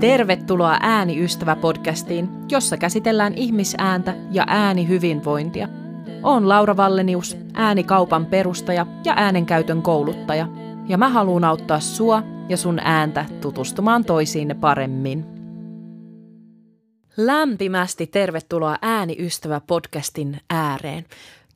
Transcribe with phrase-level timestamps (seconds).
[0.00, 5.68] Tervetuloa Ääniystävä-podcastiin, jossa käsitellään ihmisääntä ja äänihyvinvointia.
[6.22, 10.48] Olen Laura Vallenius, äänikaupan perustaja ja äänenkäytön kouluttaja,
[10.88, 15.24] ja mä haluan auttaa sua ja sun ääntä tutustumaan toisiinne paremmin.
[17.16, 21.06] Lämpimästi tervetuloa Ääniystävä-podcastin ääreen.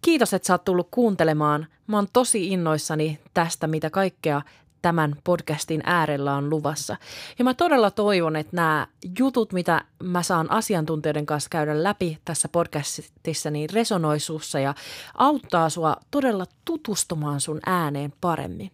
[0.02, 1.66] Kiitos, että sä oot tullut kuuntelemaan.
[1.86, 4.42] Mä oon tosi innoissani tästä, mitä kaikkea
[4.84, 6.96] tämän podcastin äärellä on luvassa.
[7.38, 8.86] Ja mä todella toivon, että nämä
[9.18, 14.74] jutut, mitä mä saan asiantuntijoiden kanssa käydä läpi tässä podcastissa, niin resonoi sussa ja
[15.14, 18.70] auttaa sua todella tutustumaan sun ääneen paremmin.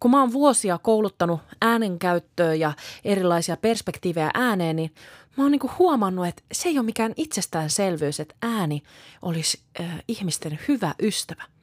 [0.00, 2.72] Kun mä oon vuosia kouluttanut äänenkäyttöä ja
[3.04, 4.94] erilaisia perspektiivejä ääneen, niin
[5.36, 8.82] mä oon niinku huomannut, että se ei ole mikään itsestäänselvyys, että ääni
[9.22, 11.53] olisi äh, ihmisten hyvä ystävä.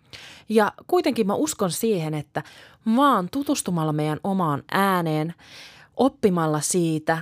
[0.50, 2.44] Ja kuitenkin mä uskon siihen, että
[2.96, 5.34] vaan tutustumalla meidän omaan ääneen,
[5.98, 7.18] oppimalla siitä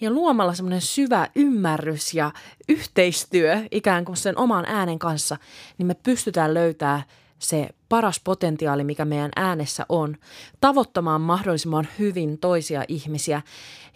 [0.00, 2.32] ja luomalla semmoinen syvä ymmärrys ja
[2.68, 5.36] yhteistyö ikään kuin sen oman äänen kanssa,
[5.78, 7.02] niin me pystytään löytämään
[7.38, 10.16] se paras potentiaali, mikä meidän äänessä on,
[10.60, 13.42] tavoittamaan mahdollisimman hyvin toisia ihmisiä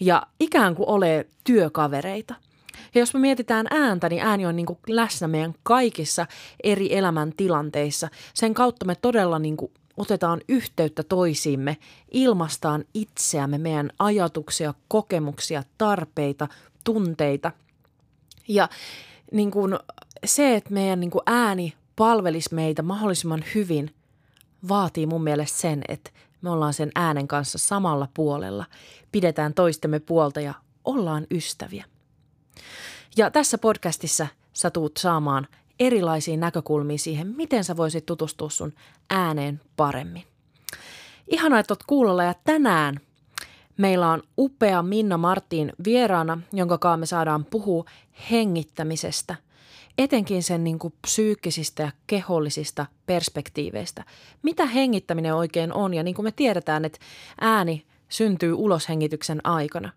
[0.01, 2.35] ja ikään kuin ole työkavereita–
[2.95, 6.27] ja jos me mietitään ääntä, niin ääni on niin kuin läsnä meidän kaikissa
[6.63, 8.09] eri elämäntilanteissa.
[8.35, 11.77] Sen kautta me todella niin kuin otetaan yhteyttä toisiimme,
[12.11, 16.49] ilmastaan itseämme, meidän ajatuksia, kokemuksia, tarpeita,
[16.85, 17.53] tunteita.
[18.49, 18.69] Ja
[19.33, 19.79] niin kuin
[20.25, 23.95] se, että meidän niin kuin ääni palvelisi meitä mahdollisimman hyvin,
[24.69, 26.11] vaatii mun mielestä sen, että
[26.43, 28.65] me ollaan sen äänen kanssa samalla puolella,
[29.13, 30.55] pidetään toistemme puolta ja
[30.85, 31.85] ollaan ystäviä.
[33.17, 35.49] Ja tässä podcastissa sä tuut saamaan
[35.81, 38.73] erilaisia näkökulmia siihen, miten sä voisit tutustua sun
[39.11, 40.25] ääneen paremmin.
[41.29, 43.01] Ihanaa, että oot kuulolla ja tänään
[43.77, 47.85] meillä on upea Minna Martin vieraana, jonka kanssa me saadaan puhua
[48.31, 49.35] hengittämisestä,
[49.99, 54.05] etenkin sen niin kuin psyykkisistä ja kehollisista perspektiiveistä.
[54.43, 56.99] Mitä hengittäminen oikein on ja niin kuin me tiedetään, että
[57.41, 59.93] ääni syntyy uloshengityksen aikana,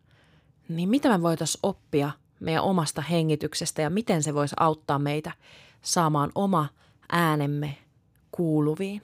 [0.70, 2.12] niin mitä me voitaisiin oppia
[2.42, 5.32] meidän omasta hengityksestä ja miten se voisi auttaa meitä
[5.82, 6.68] saamaan oma
[7.12, 7.78] äänemme
[8.32, 9.02] kuuluviin.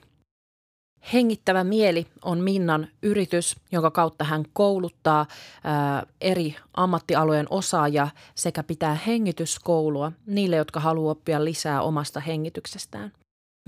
[1.12, 5.26] Hengittävä mieli on Minnan yritys, jonka kautta hän kouluttaa
[5.64, 13.12] ää, eri ammattialueen osaajia sekä pitää hengityskoulua niille, jotka haluaa oppia lisää omasta hengityksestään.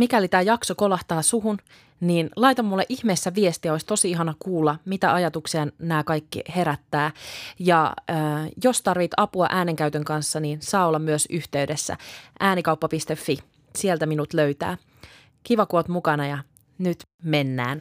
[0.00, 1.58] Mikäli tämä jakso kolahtaa suhun,
[2.00, 7.10] niin laita mulle ihmeessä viestiä, olisi tosi ihana kuulla, mitä ajatuksia nämä kaikki herättää.
[7.58, 8.16] Ja äh,
[8.64, 11.96] jos tarvit apua äänenkäytön kanssa, niin saa olla myös yhteydessä
[12.40, 13.38] äänikauppa.fi.
[13.76, 14.76] Sieltä minut löytää.
[15.42, 16.38] Kiva, kun oot mukana ja
[16.78, 17.78] nyt mennään.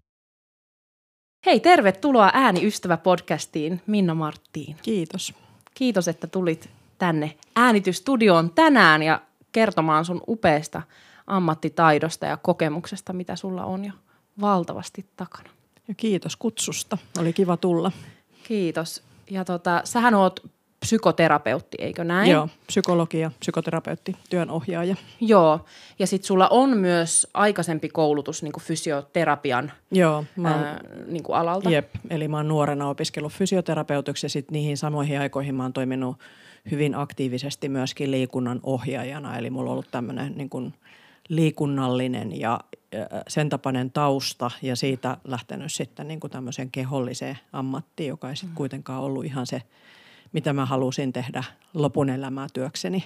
[1.46, 4.76] Hei, tervetuloa Ääniystävä-podcastiin, Minna Marttiin.
[4.82, 5.34] Kiitos.
[5.74, 10.82] Kiitos, että tulit tänne äänitystudioon tänään ja kertomaan sun upeasta
[11.30, 13.92] ammattitaidosta ja kokemuksesta, mitä sulla on jo
[14.42, 15.50] valtavasti takana.
[15.88, 16.98] Ja kiitos kutsusta.
[17.20, 17.92] Oli kiva tulla.
[18.44, 19.04] Kiitos.
[19.30, 20.40] Ja tota, sähän oot
[20.80, 22.32] psykoterapeutti, eikö näin?
[22.32, 24.96] Joo, psykologia, psykoterapeutti, työnohjaaja.
[25.22, 25.66] Joo,
[26.00, 31.70] ja sitten sulla on myös aikaisempi koulutus niin fysioterapian Joo, mä oon, ää, niin alalta.
[31.70, 36.18] Jep, eli mä oon nuorena opiskellut fysioterapeutiksi ja sitten niihin samoihin aikoihin mä oon toiminut
[36.72, 39.38] hyvin aktiivisesti myöskin liikunnan ohjaajana.
[39.38, 40.74] Eli mulla on ollut tämmöinen niin
[41.30, 42.60] liikunnallinen ja
[43.28, 48.50] sen tapainen tausta ja siitä lähtenyt sitten niin kuin tämmöiseen keholliseen ammattiin, joka ei sitten
[48.50, 48.56] mm.
[48.56, 49.62] kuitenkaan ollut ihan se,
[50.34, 53.04] mitä mä halusin tehdä lopun elämää työkseni.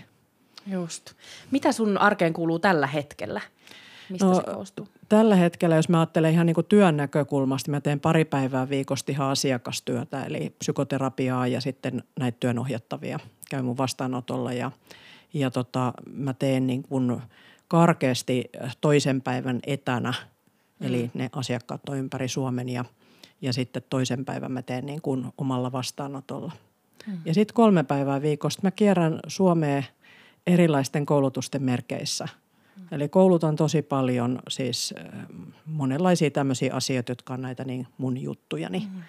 [0.68, 1.14] Just.
[1.52, 3.42] Mitä sun arkeen kuuluu tällä hetkellä?
[4.10, 4.88] Mistä no, se koostuu?
[5.10, 9.12] Tällä hetkellä, jos mä ajattelen ihan niin kuin työn näkökulmasta, mä teen pari päivää viikosta
[9.12, 13.20] ihan asiakastyötä, eli psykoterapiaa ja sitten näitä työnohjattavia
[13.50, 14.72] käy mun vastaanotolla ja,
[15.34, 17.22] ja tota, mä teen niin kuin–
[17.68, 18.50] karkeasti
[18.82, 20.14] toisen päivän etänä,
[20.80, 20.88] mm.
[20.88, 22.86] eli ne asiakkaat on ympäri Suomen ja,
[23.42, 26.52] ja sitten toisen päivän mä teen niin kuin omalla vastaanotolla.
[27.08, 27.18] Mm.
[27.26, 29.86] Ja sitten kolme päivää viikosta mä kierrän Suomeen
[30.48, 32.28] erilaisten koulutusten merkeissä.
[32.78, 32.88] Mm.
[32.92, 34.94] Eli koulutan tosi paljon siis
[35.66, 38.80] monenlaisia tämmöisiä asioita, jotka on näitä niin mun juttujani.
[38.80, 39.02] Mm.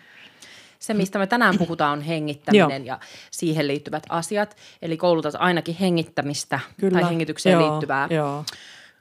[0.85, 2.97] Se, mistä me tänään puhutaan, on hengittäminen Joo.
[2.97, 2.99] ja
[3.31, 4.57] siihen liittyvät asiat.
[4.83, 7.01] Eli koulutat ainakin hengittämistä Kyllä.
[7.01, 8.45] tai hengitykseen Joo, liittyvää jo.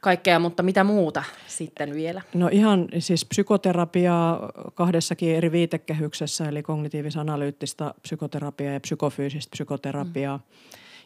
[0.02, 2.22] kaikkea, mutta mitä muuta sitten vielä?
[2.34, 10.38] No ihan siis psykoterapiaa kahdessakin eri viitekehyksessä, eli kognitiivis-analyyttistä psykoterapiaa ja psykofyysistä psykoterapiaa.
[10.38, 10.44] Mm.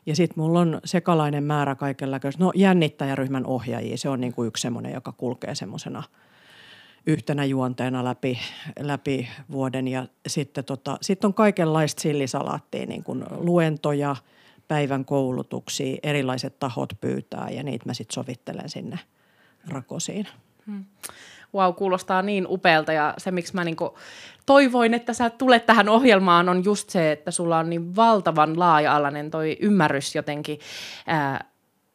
[0.05, 2.29] Ja sitten mulla on sekalainen määrä kaikenlaista.
[2.39, 6.03] No jännittäjäryhmän ohjaajia, se on niin kuin yksi semmoinen, joka kulkee semmoisena–
[7.07, 8.39] yhtenä juonteena läpi,
[8.79, 9.87] läpi vuoden.
[9.87, 14.15] Ja sitten tota, sit on kaikenlaista sillisalaattia, niin kuin luentoja,
[14.67, 18.99] päivän koulutuksia, erilaiset tahot pyytää ja niitä mä sitten sovittelen sinne
[19.67, 20.27] rakosiin.
[20.65, 20.85] Hmm
[21.55, 23.97] wow, kuulostaa niin upealta ja se, miksi mä niinku
[24.45, 29.31] toivoin, että sä tulet tähän ohjelmaan, on just se, että sulla on niin valtavan laaja-alainen
[29.31, 30.59] toi ymmärrys jotenkin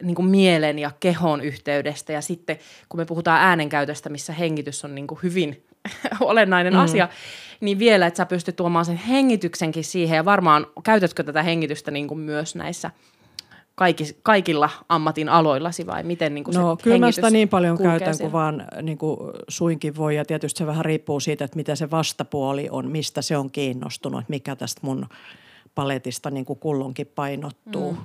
[0.03, 2.13] niin kuin mielen ja kehon yhteydestä.
[2.13, 2.57] Ja sitten
[2.89, 5.63] kun me puhutaan äänenkäytöstä, missä hengitys on niin kuin hyvin
[6.19, 6.79] olennainen mm.
[6.79, 7.09] asia,
[7.61, 10.15] niin vielä, että sä pystyt tuomaan sen hengityksenkin siihen.
[10.15, 12.91] Ja varmaan käytätkö tätä hengitystä niin kuin myös näissä–
[13.75, 18.17] kaikki, kaikilla ammatin aloillasi vai miten niin kuin No kyllä mä sitä niin paljon käytän
[18.17, 21.91] kuin vaan niin kuin suinkin voi ja tietysti se vähän riippuu siitä, että mitä se
[21.91, 25.05] vastapuoli on, mistä se on kiinnostunut, mikä tästä mun
[25.75, 27.91] paletista niin kuin kullonkin painottuu.
[27.91, 27.97] Mm.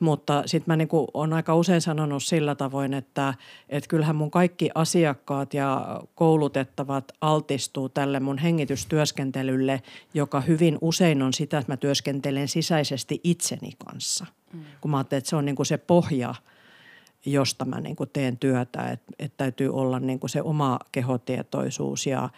[0.00, 3.34] Mutta sitten mä niin olen aika usein sanonut sillä tavoin, että,
[3.68, 9.82] että kyllähän mun kaikki asiakkaat ja koulutettavat altistuu tälle mun hengitystyöskentelylle,
[10.14, 14.26] joka hyvin usein on sitä, että mä työskentelen sisäisesti itseni kanssa.
[14.52, 14.60] Mm.
[14.80, 16.34] Kun mä ajattelen, että se on niin kuin se pohja,
[17.26, 22.06] josta mä niin kuin teen työtä, että, että täytyy olla niin kuin se oma kehotietoisuus
[22.06, 22.28] ja,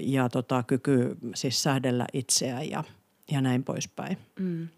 [0.00, 2.84] ja tota, kyky siis säädellä itseä ja,
[3.30, 4.18] ja näin poispäin.
[4.38, 4.68] Mm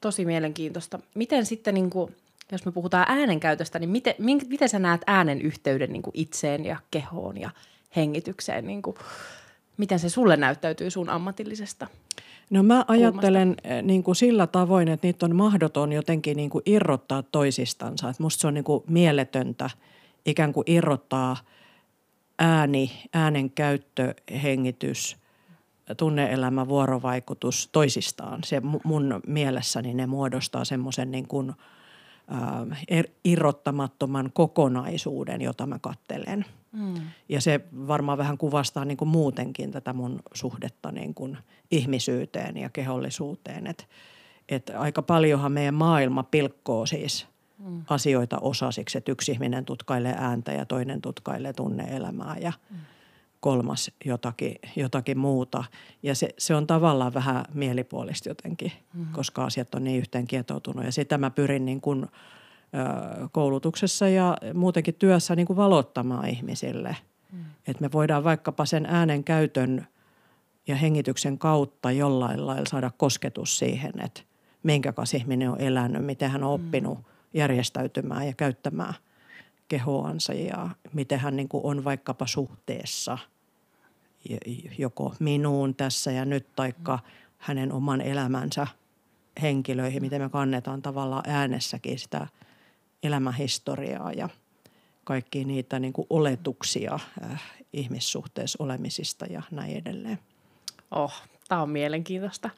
[0.00, 0.98] tosi mielenkiintoista.
[1.14, 2.14] Miten sitten, niin kuin,
[2.52, 4.14] jos me puhutaan äänenkäytöstä, niin miten,
[4.48, 7.50] miten sä näet äänen yhteyden niin kuin itseen ja kehoon ja
[7.96, 8.66] hengitykseen?
[8.66, 8.96] Niin kuin,
[9.76, 11.86] miten se sulle näyttäytyy sun ammatillisesta
[12.50, 13.82] No mä ajattelen kulmasta?
[13.82, 18.08] niin kuin sillä tavoin, että niitä on mahdoton jotenkin niin kuin irrottaa toisistansa.
[18.08, 19.70] Että musta se on niin kuin mieletöntä
[20.26, 21.36] ikään kuin irrottaa
[22.38, 25.16] ääni, äänen käyttö, hengitys–
[25.96, 28.40] tunneelämä, vuorovaikutus toisistaan.
[28.44, 31.50] Se mun mielessäni ne muodostaa semmoisen niin kuin,
[32.32, 36.44] äh, er, irrottamattoman kokonaisuuden, jota mä kattelen.
[36.72, 36.94] Mm.
[37.28, 41.38] Ja se varmaan vähän kuvastaa niin kuin muutenkin tätä mun suhdetta niin kuin
[41.70, 43.66] ihmisyyteen ja kehollisuuteen.
[43.66, 43.84] Että
[44.48, 47.26] et aika paljonhan meidän maailma pilkkoo siis
[47.58, 47.82] mm.
[47.90, 52.76] asioita osasiksi, että yksi ihminen tutkailee ääntä ja toinen tutkailee tunneelämää ja mm
[53.40, 55.64] kolmas jotakin, jotakin muuta.
[56.02, 59.12] Ja se, se on tavallaan vähän mielipuolista jotenkin, mm-hmm.
[59.12, 60.84] koska asiat on niin yhteen kietoutunut.
[60.84, 62.08] Ja sitä mä pyrin niin kuin, ö,
[63.32, 66.96] koulutuksessa ja muutenkin työssä niin kuin valottamaan ihmisille.
[67.32, 67.44] Mm.
[67.66, 69.86] Että me voidaan vaikkapa sen äänen käytön
[70.66, 74.20] ja hengityksen kautta jollain lailla saada kosketus siihen, että
[74.62, 77.04] minkä kanssa ihminen on elänyt, miten hän on oppinut mm.
[77.34, 78.94] järjestäytymään ja käyttämään–
[79.68, 83.18] kehoansa ja miten hän niin kuin on vaikkapa suhteessa
[84.78, 86.98] joko minuun tässä ja nyt taikka
[87.38, 88.66] hänen oman elämänsä
[89.42, 92.26] henkilöihin, miten me kannetaan tavallaan äänessäkin sitä
[93.02, 94.28] elämähistoriaa ja
[95.04, 97.42] kaikki niitä niin kuin oletuksia äh,
[97.72, 100.18] ihmissuhteessa olemisista ja näin edelleen.
[100.90, 102.50] Oh, tämä on mielenkiintoista.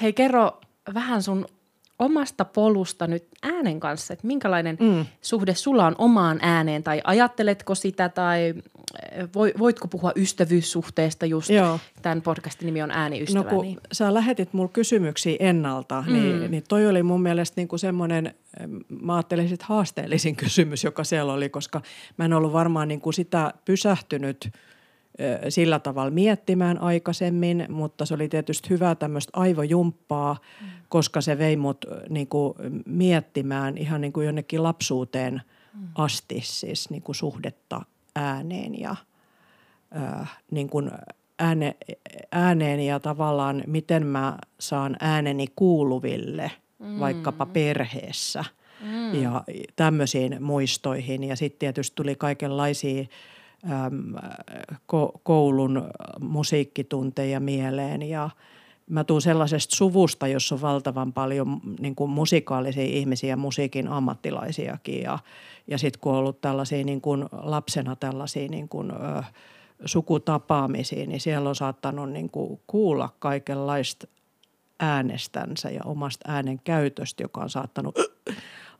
[0.00, 0.60] Hei, kerro
[0.94, 1.46] vähän sun
[1.98, 5.06] omasta polusta nyt äänen kanssa, että minkälainen mm.
[5.20, 8.54] suhde sulla on omaan ääneen tai ajatteletko sitä tai
[9.12, 9.28] eh,
[9.58, 11.50] voitko puhua ystävyyssuhteesta just?
[11.50, 11.80] Joo.
[12.02, 13.44] Tämän podcastin nimi on Ääniystävä.
[13.44, 13.78] No kun niin.
[13.92, 16.12] sä lähetit mulle kysymyksiä ennalta, mm.
[16.12, 18.34] niin, niin toi oli mun mielestä niin kuin semmoinen,
[19.02, 21.80] mä ajattelin sit haasteellisin kysymys, joka siellä oli, koska
[22.16, 24.48] mä en ollut varmaan niin kuin sitä pysähtynyt–
[25.48, 30.66] sillä tavalla miettimään aikaisemmin, mutta se oli tietysti hyvä tämmöistä aivojumppaa, mm.
[30.88, 32.54] koska se vei mut niin kuin
[32.86, 35.42] miettimään ihan niin kuin jonnekin lapsuuteen
[35.74, 35.88] mm.
[35.94, 37.82] asti siis niin kuin suhdetta
[38.16, 38.96] ääneen ja
[40.50, 40.90] niin kuin
[41.38, 41.76] ääne,
[42.32, 47.00] ääneen ja tavallaan miten mä saan ääneni kuuluville mm.
[47.00, 48.44] vaikkapa perheessä
[48.80, 49.22] mm.
[49.22, 49.44] ja
[49.76, 51.24] tämmöisiin muistoihin.
[51.24, 53.04] Ja sitten tietysti tuli kaikenlaisia–
[55.22, 58.02] koulun musiikkitunteja mieleen.
[58.02, 58.30] Ja
[58.90, 65.02] mä tuun sellaisesta suvusta, jossa on valtavan paljon niin kuin musikaalisia ihmisiä, musiikin ammattilaisiakin.
[65.02, 65.18] Ja,
[65.66, 69.22] ja sitten kun on ollut tällaisia niin kuin lapsena tällaisia niin kuin, ö,
[69.84, 74.06] sukutapaamisia, niin siellä on saattanut niin kuin kuulla kaikenlaista
[74.80, 77.94] äänestänsä ja omasta äänen käytöstä, joka on saattanut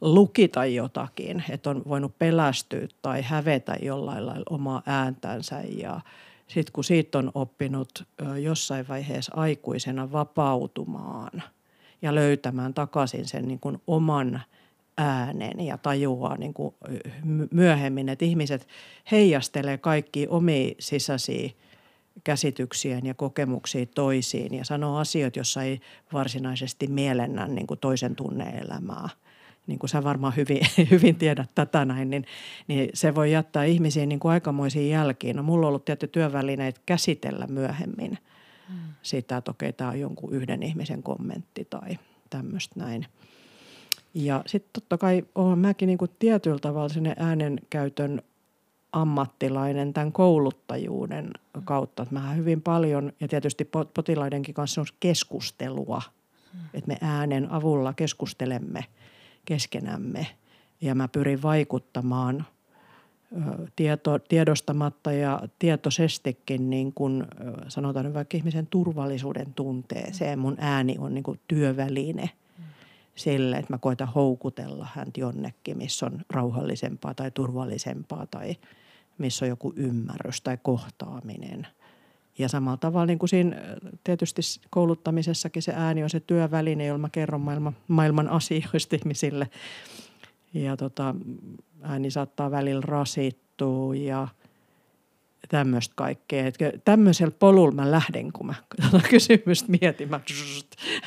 [0.01, 5.61] lukita jotakin, että on voinut pelästyä tai hävetä jollain lailla omaa ääntänsä.
[5.61, 6.01] Ja
[6.49, 8.05] sitten kun siitä on oppinut
[8.43, 11.43] jossain vaiheessa aikuisena vapautumaan
[12.03, 14.43] ja löytämään takaisin sen niin kuin oman
[14.99, 16.75] äänen ja tajuaa niin kuin
[17.51, 18.69] myöhemmin, että ihmiset
[19.11, 21.51] heijastelee kaikki omia sisäisiä
[22.25, 25.81] käsityksien ja kokemuksia toisiin ja sanoo asioita, jossa ei
[26.13, 29.09] varsinaisesti mielennä niin kuin toisen tunneelämää–
[29.67, 32.25] niin kuin sä varmaan hyvin, hyvin tiedät tätä näin, niin,
[32.69, 35.37] niin se voi jättää ihmisiin niin kuin aikamoisiin jälkiin.
[35.37, 38.19] No mulla on ollut tietty työvälineet käsitellä myöhemmin
[38.69, 38.75] mm.
[39.03, 41.99] sitä, että okei, tämä on jonkun yhden ihmisen kommentti tai
[42.31, 43.07] tämmöistä näin.
[44.15, 48.23] Ja sitten totta kai olen mäkin niin kuin tietyllä tavalla sinne äänenkäytön
[48.93, 51.31] ammattilainen tämän kouluttajuuden
[51.65, 52.03] kautta.
[52.03, 56.03] Että mä hyvin paljon ja tietysti potilaidenkin kanssa on keskustelua,
[56.75, 58.85] että me äänen avulla keskustelemme
[59.47, 60.27] keskenämme
[60.81, 62.47] ja mä pyrin vaikuttamaan
[63.77, 67.25] tieto, tiedostamatta ja tietoisestikin niin kuin
[67.69, 70.39] sanotaan vaikka ihmisen turvallisuuden tunteeseen.
[70.39, 72.31] Mun ääni on niin kuin työväline–
[73.17, 78.57] sille, että mä koitan houkutella häntä jonnekin, missä on rauhallisempaa tai turvallisempaa tai
[79.19, 81.67] missä on joku ymmärrys tai kohtaaminen.
[82.39, 83.57] Ja samalla tavalla niin kuin siinä
[84.05, 89.49] tietysti kouluttamisessakin se ääni on se työväline, jolla mä kerron maailman, maailman asioista ihmisille.
[90.55, 91.15] Ja tota,
[91.83, 94.29] ääni saattaa välillä rasittua ja–
[95.49, 96.47] tämmöistä kaikkea.
[96.47, 98.55] Että tämmöisellä polulla mä lähden, kun mä
[99.11, 100.11] kysymystä mietin.
[100.11, 100.21] Mä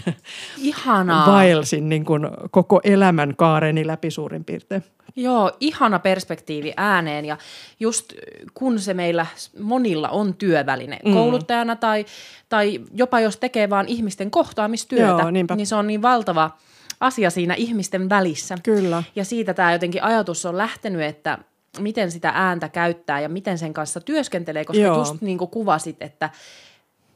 [0.58, 1.28] Ihanaa.
[1.32, 4.84] vaelsin niin kuin koko elämän kaareni läpi suurin piirtein.
[5.16, 7.38] Joo, ihana perspektiivi ääneen ja
[7.80, 8.14] just
[8.54, 9.26] kun se meillä
[9.60, 11.14] monilla on työväline mm.
[11.14, 12.06] kouluttajana tai,
[12.50, 16.52] tai jopa jos tekee vaan ihmisten kohtaamistyötä, Joo, niin se on niin valtava
[17.00, 18.58] asia siinä ihmisten välissä.
[18.64, 19.04] Kyllä.
[19.16, 21.38] Ja siitä tämä jotenkin ajatus on lähtenyt, että–
[21.80, 24.98] miten sitä ääntä käyttää ja miten sen kanssa työskentelee, koska Joo.
[24.98, 26.30] just niin kuin kuvasit, että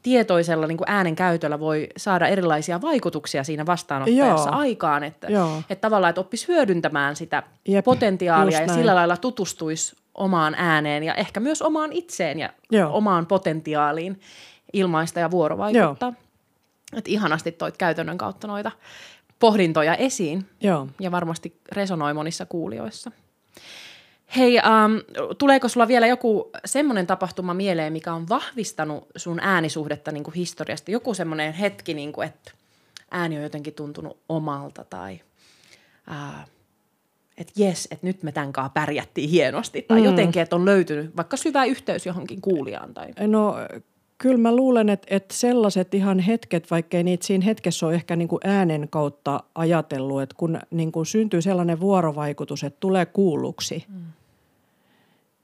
[0.03, 4.59] tietoisella niin kuin äänen käytöllä voi saada erilaisia vaikutuksia siinä vastaanottajassa Joo.
[4.59, 5.27] aikaan, että,
[5.69, 11.15] että tavallaan, että oppisi hyödyntämään sitä Jep, potentiaalia ja sillä lailla tutustuisi omaan ääneen ja
[11.15, 12.97] ehkä myös omaan itseen ja Joo.
[12.97, 14.21] omaan potentiaaliin
[14.73, 16.09] ilmaista ja vuorovaikuttaa.
[16.09, 16.97] Joo.
[16.97, 18.71] Että ihanasti toit käytännön kautta noita
[19.39, 20.87] pohdintoja esiin Joo.
[20.99, 23.11] ja varmasti resonoi monissa kuulijoissa.
[24.37, 30.23] Hei, um, tuleeko sulla vielä joku semmoinen tapahtuma mieleen, mikä on vahvistanut sun äänisuhdetta niin
[30.23, 30.91] kuin historiasta?
[30.91, 32.51] Joku semmoinen hetki, niin kuin, että
[33.11, 35.19] ääni on jotenkin tuntunut omalta tai
[36.11, 36.47] uh,
[37.37, 39.81] että jes, että nyt me tämän kanssa pärjättiin hienosti.
[39.81, 40.05] Tai mm.
[40.05, 42.93] jotenkin, että on löytynyt vaikka syvä yhteys johonkin kuulijaan.
[42.93, 43.27] Tai...
[43.27, 43.55] No
[44.17, 48.27] kyllä mä luulen, että, että sellaiset ihan hetket, vaikkei niitä siinä hetkessä ole ehkä niin
[48.27, 54.03] kuin äänen kautta ajatellut, että kun niin kuin syntyy sellainen vuorovaikutus, että tulee kuulluksi mm.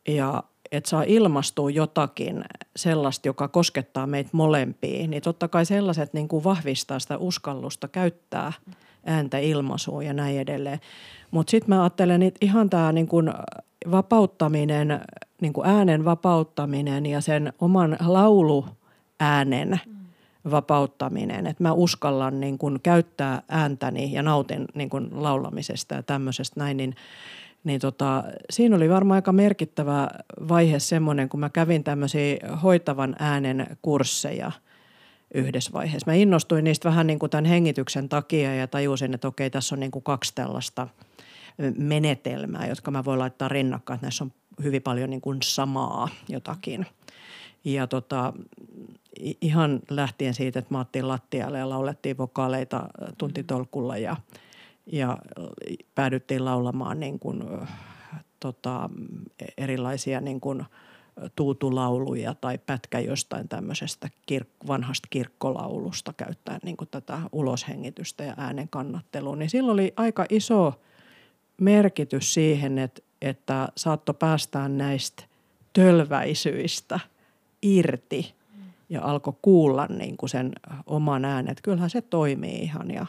[0.08, 2.44] Ja että saa ilmastua jotakin
[2.76, 8.54] sellaista, joka koskettaa meitä molempia, niin totta kai sellaiset niin kuin vahvistaa sitä uskallusta käyttää
[9.06, 10.80] ääntä ilmaisua ja näin edelleen.
[11.32, 13.34] Mutta sitten mä ajattelen, että ihan tämä niin kuin
[13.92, 15.02] vapauttaminen,
[15.42, 19.80] niin kuin äänen vapauttaminen ja sen oman lauluäänen
[20.52, 26.60] vapauttaminen, että mä uskallan niin kuin käyttää ääntäni ja nautin niin kuin laulamisesta ja tämmöisestä
[26.60, 26.96] näin, niin,
[27.64, 30.08] niin tota, siinä oli varmaan aika merkittävä
[30.48, 34.52] vaihe semmoinen, kun mä kävin tämmöisiä hoitavan äänen kursseja
[35.34, 36.12] yhdessä vaiheessa.
[36.12, 39.80] Mä innostuin niistä vähän niin kuin tämän hengityksen takia ja tajusin, että okei, tässä on
[39.80, 40.88] niin kuin kaksi tällaista–
[41.78, 44.32] menetelmää, jotka mä voin laittaa rinnakkain, että näissä on
[44.64, 46.86] hyvin paljon niin kuin samaa jotakin.
[47.64, 48.34] Ja tota,
[49.42, 54.16] ihan lähtien siitä, että maattiin lattialle ja laulettiin vokaaleita tuntitolkulla ja,
[54.92, 55.18] ja
[55.96, 57.44] päädyttiin laulamaan niin kuin,
[58.40, 58.90] tota,
[59.58, 60.66] erilaisia niin kuin
[61.36, 68.70] tuutulauluja tai pätkä jostain tämmöisestä kir- vanhasta kirkkolaulusta käyttäen niin kuin tätä uloshengitystä ja äänen
[68.70, 69.36] kannattelua.
[69.36, 70.74] Niin silloin oli aika iso–
[71.60, 75.24] merkitys siihen, että, että saatto päästään näistä
[75.74, 77.00] tölväisyistä
[77.62, 78.34] irti
[78.90, 80.52] ja alkoi kuulla niin kuin sen
[80.86, 81.52] oman äänen.
[81.52, 83.06] Että kyllähän se toimii ihan ja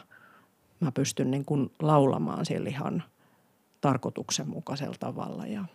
[0.81, 3.03] mä pystyn niin kuin laulamaan sillä ihan
[3.81, 5.65] tarkoituksenmukaisella tavalla ja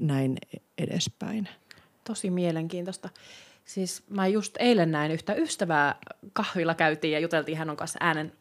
[0.00, 0.36] näin
[0.78, 1.48] edespäin.
[2.04, 3.08] Tosi mielenkiintoista.
[3.64, 5.96] Siis mä just eilen näin yhtä ystävää
[6.32, 8.32] kahvilla käytiin ja juteltiin, hän on kanssa äänen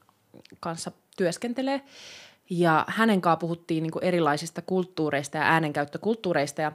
[0.59, 1.81] kanssa työskentelee.
[2.49, 6.71] Ja hänen kanssaan puhuttiin niin erilaisista kulttuureista ja äänenkäyttökulttuureista ja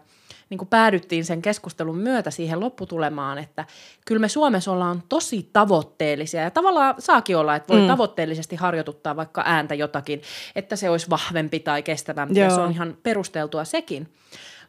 [0.50, 3.65] niin kuin päädyttiin sen keskustelun myötä siihen lopputulemaan, että
[4.07, 7.87] kyllä me Suomessa ollaan tosi tavoitteellisia ja tavallaan saakin olla, että voi mm.
[7.87, 10.23] tavoitteellisesti harjoituttaa vaikka ääntä jotakin,
[10.57, 12.49] että se olisi vahvempi tai kestävämpi Joo.
[12.49, 14.12] ja se on ihan perusteltua sekin.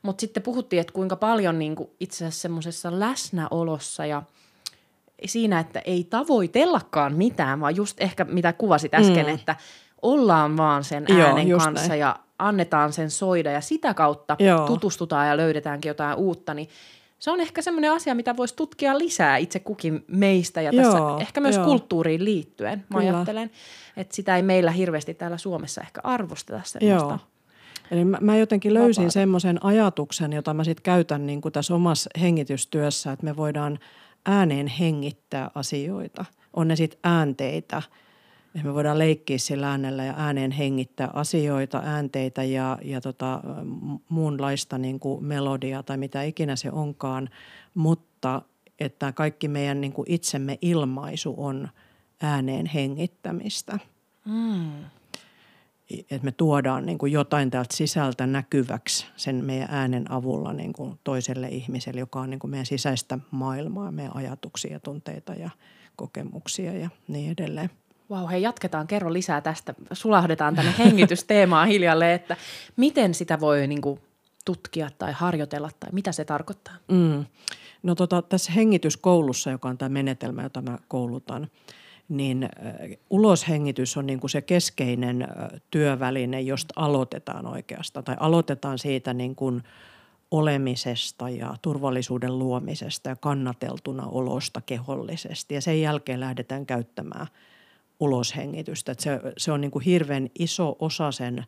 [0.01, 4.23] Mutta sitten puhuttiin, että kuinka paljon niin kuin itse asiassa semmoisessa läsnäolossa ja
[5.25, 9.33] siinä, että ei tavoitellakaan mitään, vaan just ehkä mitä kuvasit äsken, mm.
[9.33, 9.55] että–
[10.01, 11.99] ollaan vaan sen äänen Joo, kanssa näin.
[11.99, 14.67] ja annetaan sen soida ja sitä kautta Joo.
[14.67, 16.69] tutustutaan ja löydetäänkin jotain uutta, niin
[17.19, 21.19] se on ehkä semmoinen asia, mitä voisi tutkia lisää itse kukin meistä ja tässä Joo,
[21.19, 21.65] ehkä myös joo.
[21.65, 22.85] kulttuuriin liittyen.
[22.89, 23.17] Mä Kyllä.
[23.17, 23.51] ajattelen,
[23.97, 27.09] että sitä ei meillä hirveästi täällä Suomessa ehkä arvosteta semmoista.
[27.09, 27.19] Joo.
[27.91, 32.09] Eli mä, mä jotenkin löysin semmoisen ajatuksen, jota mä sitten käytän niin kuin tässä omassa
[32.21, 33.79] hengitystyössä, että me voidaan
[34.25, 36.25] ääneen hengittää asioita.
[36.53, 37.81] On ne sitten äänteitä,
[38.57, 43.41] että me voidaan leikkiä sillä äänellä ja ääneen hengittää asioita, äänteitä ja, ja tota,
[44.09, 47.29] muunlaista niin kuin melodia tai mitä ikinä se onkaan,
[47.73, 48.41] mutta
[48.79, 51.69] että kaikki meidän niin kuin itsemme ilmaisu on
[52.21, 53.79] ääneen hengittämistä
[54.27, 54.83] Mm.
[55.89, 60.99] että me tuodaan niin kuin jotain täältä sisältä näkyväksi sen meidän äänen avulla niin kuin
[61.03, 65.49] toiselle ihmiselle, joka on niin kuin meidän sisäistä maailmaa, meidän ajatuksia, tunteita ja
[65.95, 67.69] kokemuksia ja niin edelleen.
[68.09, 69.73] Vau, hei jatketaan, kerro lisää tästä.
[69.93, 72.37] Sulahdetaan tänne hengitysteemaan hiljalleen, että
[72.75, 73.99] miten sitä voi niin kuin,
[74.45, 76.75] tutkia tai harjoitella tai mitä se tarkoittaa.
[76.87, 77.25] Mm.
[77.83, 81.47] No tota, tässä hengityskoulussa, joka on tämä menetelmä, jota mä koulutan,
[82.09, 82.49] niin äh,
[83.09, 88.03] uloshengitys on niin kuin se keskeinen äh, työväline, josta aloitetaan oikeastaan.
[88.03, 89.63] Tai aloitetaan siitä niin kuin
[90.31, 95.55] olemisesta ja turvallisuuden luomisesta ja kannateltuna olosta kehollisesti.
[95.55, 97.27] Ja sen jälkeen lähdetään käyttämään
[97.99, 98.91] uloshengitystä.
[98.91, 101.43] Et se, se on niin kuin hirveän iso osa sen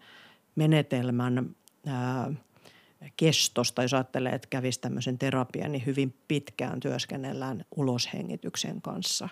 [0.55, 2.33] menetelmän ää,
[3.17, 9.29] kestosta, jos ajattelee, että kävisi tämmöisen terapian, niin hyvin pitkään työskennellään uloshengityksen kanssa.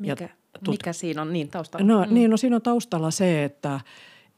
[0.00, 0.28] Ja Mikä,
[0.58, 1.86] tut- mikä siinä on niin taustalla?
[1.86, 2.14] No mm.
[2.14, 3.80] niin, no siinä on taustalla se, että,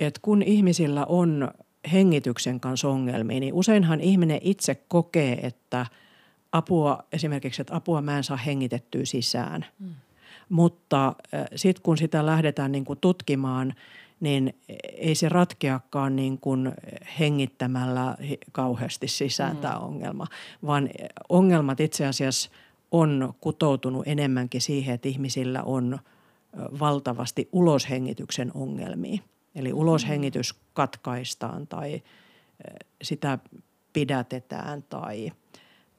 [0.00, 1.50] että kun ihmisillä on
[1.92, 5.86] hengityksen kanssa ongelmia, niin useinhan ihminen itse kokee, että
[6.52, 9.66] apua, esimerkiksi, että apua mä en saa hengitettyä sisään.
[10.50, 10.54] Mm.
[10.54, 11.14] Mutta
[11.56, 13.74] sitten kun sitä lähdetään niin kuin tutkimaan,
[14.20, 14.54] niin
[14.96, 16.72] ei se ratkeakaan niin kuin
[17.18, 18.16] hengittämällä
[18.52, 19.62] kauheasti sisään mm.
[19.62, 20.26] tämä ongelma,
[20.66, 20.90] vaan
[21.28, 22.50] ongelmat itse asiassa
[22.90, 25.98] on kutoutunut enemmänkin siihen, että ihmisillä on
[26.56, 29.22] valtavasti uloshengityksen ongelmia.
[29.54, 32.02] Eli uloshengitys katkaistaan tai
[33.02, 33.38] sitä
[33.92, 35.32] pidätetään tai,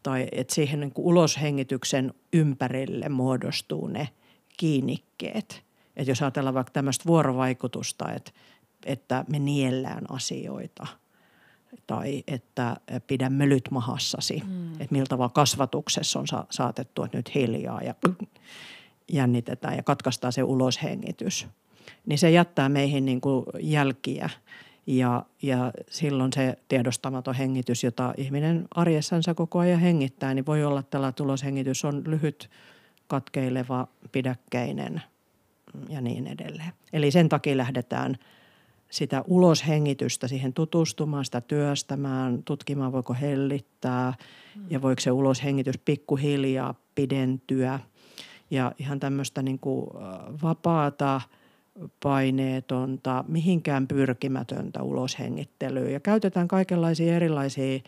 [0.03, 4.10] tai että siihen niin kuin uloshengityksen ympärille muodostuu ne
[4.62, 5.63] kiinnikkeet.
[5.95, 8.32] Että jos ajatellaan vaikka tämmöistä vuorovaikutusta, että,
[8.86, 10.88] että me niellään asioita
[11.88, 14.71] tai että pidä mölyt mahassasi, mm.
[14.74, 17.95] että miltä vaan kasvatuksessa on sa- saatettu, että nyt hiljaa ja
[19.12, 21.47] jännitetään ja katkaistaan se uloshengitys,
[22.06, 24.30] niin se jättää meihin niin kuin jälkiä
[24.88, 30.80] ja, ja silloin se tiedostamaton hengitys, jota ihminen arjessansa koko ajan hengittää, niin voi olla,
[30.80, 32.50] että tällä tuloshengitys on lyhyt,
[33.12, 35.02] katkeileva, pidäkkäinen
[35.89, 36.74] ja niin edelleen.
[36.93, 38.17] Eli sen takia lähdetään
[38.89, 44.13] sitä uloshengitystä siihen tutustumaan, sitä työstämään, tutkimaan voiko hellittää
[44.69, 47.80] ja voiko se uloshengitys pikkuhiljaa pidentyä.
[48.52, 49.88] Ja ihan tämmöistä niin kuin
[50.43, 51.21] vapaata,
[52.04, 55.89] paineetonta, mihinkään pyrkimätöntä uloshengittelyä.
[55.89, 57.80] Ja käytetään kaikenlaisia erilaisia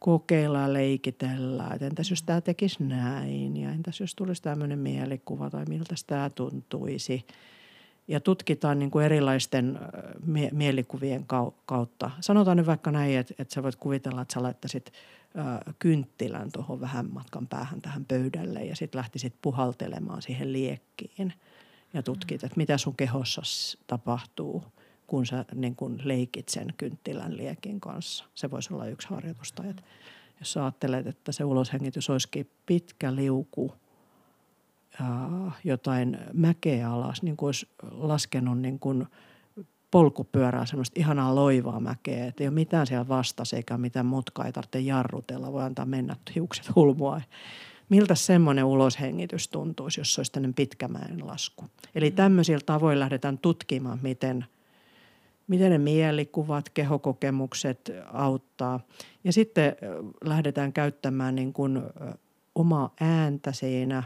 [0.00, 5.50] kokeilla ja leikitellä, että entäs jos tämä tekisi näin ja entäs jos tulisi tämmöinen mielikuva
[5.50, 7.26] tai miltä tämä tuntuisi.
[8.08, 9.78] Ja tutkitaan niin kuin erilaisten
[10.26, 12.10] mie- mielikuvien kau- kautta.
[12.20, 16.80] Sanotaan nyt vaikka näin, että, että sä voit kuvitella, että sä laittaisit ö, kynttilän tuohon
[16.80, 21.32] vähän matkan päähän tähän pöydälle ja sitten lähtisit puhaltelemaan siihen liekkiin
[21.94, 23.42] ja tutkit, että mitä sun kehossa
[23.86, 24.64] tapahtuu,
[25.10, 28.24] kun sä niin kun leikit sen kynttilän liekin kanssa.
[28.34, 29.52] Se voisi olla yksi harjoitus.
[29.52, 29.82] Tai että
[30.40, 33.74] jos sä ajattelet, että se uloshengitys olisikin pitkä liuku
[35.64, 39.06] jotain mäkeä alas, niin kuin olisi laskenut niin kuin
[39.90, 44.52] polkupyörää, semmoista ihanaa loivaa mäkeä, että ei ole mitään siellä vastassa eikä mitään mutkaa, ei
[44.52, 47.20] tarvitse jarrutella, voi antaa mennä hiukset hulmua.
[47.88, 51.64] Miltä semmoinen uloshengitys tuntuisi, jos se olisi tämmöinen pitkämäen lasku?
[51.94, 54.46] Eli tämmöisillä tavoin lähdetään tutkimaan, miten,
[55.50, 58.80] miten ne mielikuvat, kehokokemukset auttaa.
[59.24, 59.76] Ja sitten
[60.24, 61.82] lähdetään käyttämään niin kuin
[62.54, 64.02] omaa ääntä siinä,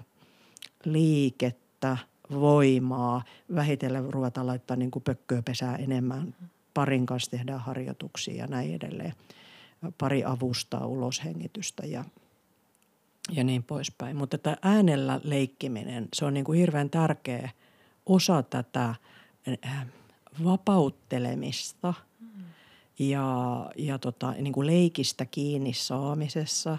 [0.85, 1.97] liikettä,
[2.31, 3.25] voimaa.
[3.55, 6.35] Vähitellen ruvetaan laittaa niin kuin pökköä pesää enemmän.
[6.75, 9.13] Parin kanssa tehdään harjoituksia ja näin edelleen.
[9.99, 12.05] Pari avustaa uloshengitystä ja,
[13.31, 14.17] ja niin poispäin.
[14.17, 17.51] Mutta tämä äänellä leikkiminen, se on niin kuin hirveän tärkeä
[18.07, 18.95] osa tätä
[20.45, 21.95] vapauttelemista
[22.99, 26.79] ja, ja tota, niin kuin leikistä kiinni saamisessa.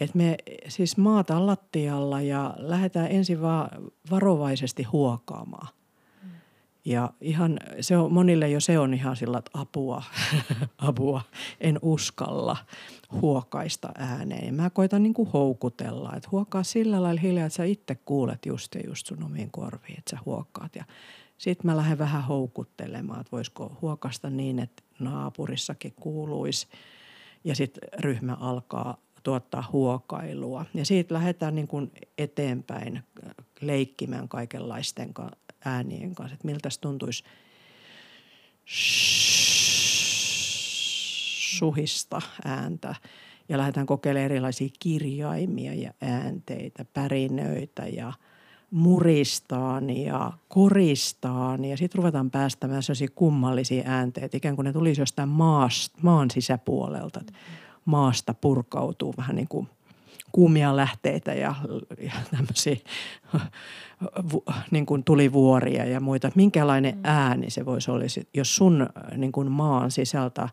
[0.00, 0.36] että me
[0.68, 3.70] siis maataan lattialla ja lähdetään ensin vaan
[4.10, 5.68] varovaisesti huokaamaan.
[6.84, 10.02] Ja ihan se on, monille jo se on ihan sillä, että apua,
[10.78, 11.20] apua,
[11.60, 12.56] en uskalla
[13.12, 14.46] huokaista ääneen.
[14.46, 18.46] Ja mä koitan niin kuin houkutella, että huokaa sillä lailla hiljaa, että sä itse kuulet
[18.46, 20.76] just ja just sun omiin korviin, että sä huokkaat.
[20.76, 20.84] Ja
[21.38, 26.66] sitten mä lähden vähän houkuttelemaan, että voisiko huokasta niin, että naapurissakin kuuluisi.
[27.44, 30.64] Ja sitten ryhmä alkaa tuottaa huokailua.
[30.74, 33.02] Ja siitä lähdetään niin kuin eteenpäin
[33.60, 35.14] leikkimään kaikenlaisten
[35.64, 37.24] äänien kanssa, että miltä tuntuisi
[41.58, 42.94] suhista ääntä.
[43.48, 48.12] Ja lähdetään kokeilemaan erilaisia kirjaimia ja äänteitä, pärinöitä ja
[48.76, 51.64] muristaan ja koristaan.
[51.64, 57.20] Ja sitten ruvetaan päästämään sellaisia kummallisia äänteitä, ikään kuin ne tulisi jostain maasta, maan sisäpuolelta.
[57.84, 59.68] Maasta purkautuu vähän niin kuin
[60.32, 61.54] kuumia lähteitä ja,
[62.02, 62.76] ja tämmöisiä
[64.70, 66.30] niin kuin tulivuoria ja muita.
[66.34, 70.48] Minkälainen ääni se voisi olla, jos sun niin kuin maan sisältä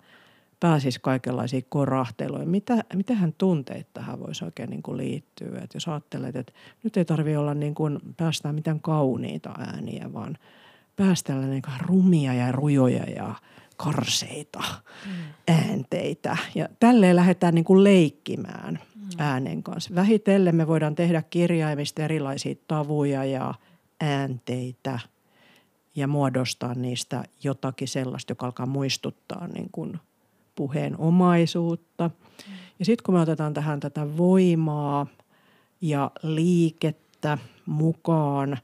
[0.63, 2.45] pääsisi kaikenlaisia korahteluja.
[2.45, 5.59] Mitä, mitähän tunteet tähän voisi oikein niin kuin liittyä?
[5.63, 10.37] Et jos ajattelet, että nyt ei tarvitse olla niin kuin päästään mitään kauniita ääniä, vaan
[10.95, 13.35] päästellä niin rumia ja rujoja ja
[13.77, 14.63] karseita
[15.05, 15.11] mm.
[15.47, 16.37] äänteitä.
[16.55, 18.79] Ja tälleen lähdetään niin kuin leikkimään–
[19.17, 19.95] äänen kanssa.
[19.95, 23.53] Vähitellen me voidaan tehdä kirjaimista erilaisia tavuja ja
[24.01, 24.99] äänteitä
[25.95, 29.99] ja muodostaa niistä jotakin sellaista, joka alkaa muistuttaa niin kuin
[30.55, 32.09] puheen omaisuutta.
[32.79, 35.07] Ja sitten kun me otetaan tähän tätä voimaa
[35.81, 38.57] ja liikettä mukaan–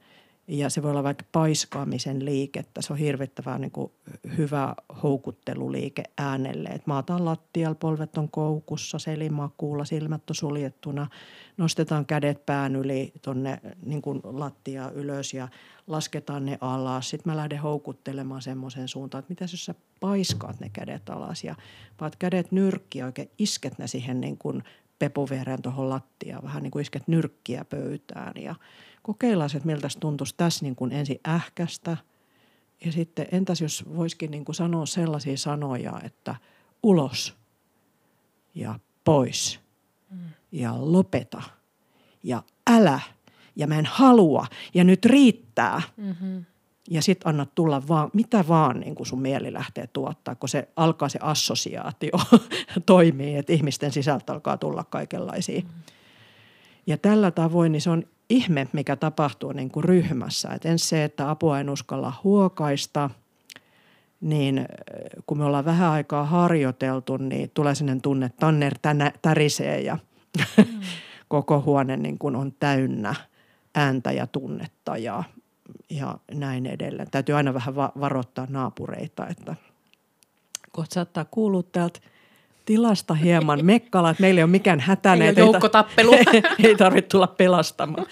[0.50, 2.82] ja se voi olla vaikka paiskaamisen liikettä.
[2.82, 3.92] Se on hirvittävän niin kuin
[4.38, 6.70] hyvä houkutteluliike äänelle.
[6.70, 11.08] Et maataan lattialla, polvet on koukussa, selimakuulla, silmät on suljettuna.
[11.58, 15.48] Nostetaan kädet pään yli tuonne niin lattia ylös ja
[15.88, 17.10] lasketaan ne alas.
[17.10, 21.56] Sitten mä lähden houkuttelemaan semmoisen suuntaan, että mitä jos sä paiskaat ne kädet alas ja
[21.98, 24.64] paat kädet nyrkkiä oikein isket ne siihen niin kuin
[25.00, 26.44] pepuvereen tuohon lattiaan.
[26.44, 28.56] Vähän niin kuin isket nyrkkiä pöytään ja–
[29.02, 31.98] kokeillaan, että miltä se tuntuisi tässä niin kuin ensin ähkästä.
[32.86, 36.36] Ja sitten entäs jos voisikin niin kuin sanoa sellaisia sanoja, että
[36.84, 37.38] ulos
[38.56, 39.60] ja pois
[40.10, 40.20] mm.
[40.52, 41.42] ja lopeta
[42.24, 43.00] ja älä
[43.56, 45.82] ja mä en halua ja nyt riittää.
[45.98, 46.46] Mm-hmm.
[46.92, 50.68] Ja sitten anna tulla vaan, mitä vaan niin kuin sun mieli lähtee tuottaa, kun se
[50.76, 52.12] alkaa se assosiaatio
[52.86, 55.62] toimii, että ihmisten sisältä alkaa tulla kaikenlaisia.
[55.62, 55.70] Mm.
[56.88, 60.50] Ja tällä tavoin niin se on ihme, mikä tapahtuu niin kuin ryhmässä.
[60.50, 63.10] Et ensin se, että apua en uskalla huokaista,
[64.22, 64.66] niin äh,
[65.26, 69.98] kun me ollaan vähän aikaa harjoiteltu, niin tulee sellainen tunne, että tanner tänä, tärisee ja
[70.58, 70.66] mm.
[71.28, 73.16] koko huone niin kuin on täynnä
[73.76, 75.24] ääntä ja tunnetta ja,
[75.90, 77.12] ja näin edelleen.
[77.12, 79.56] Täytyy aina vähän va- varoittaa naapureita, että
[80.72, 82.00] kohta saattaa kuulua täältä–
[82.70, 85.28] tilasta hieman mekkala, että meillä ei ole mikään hätäinen.
[85.28, 86.14] Ei ole joukkotappelu.
[86.34, 88.06] Ei, ei tarvitse tulla pelastamaan.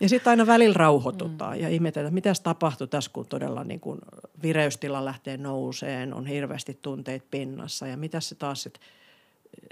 [0.00, 1.62] Ja sitten aina välillä rauhoitutaan mm.
[1.62, 3.98] ja ihmetellään, mitä tapahtui tässä, kun todella niin kun
[4.42, 8.82] vireystila lähtee nouseen, on hirveästi tunteet pinnassa ja mitä se taas sitten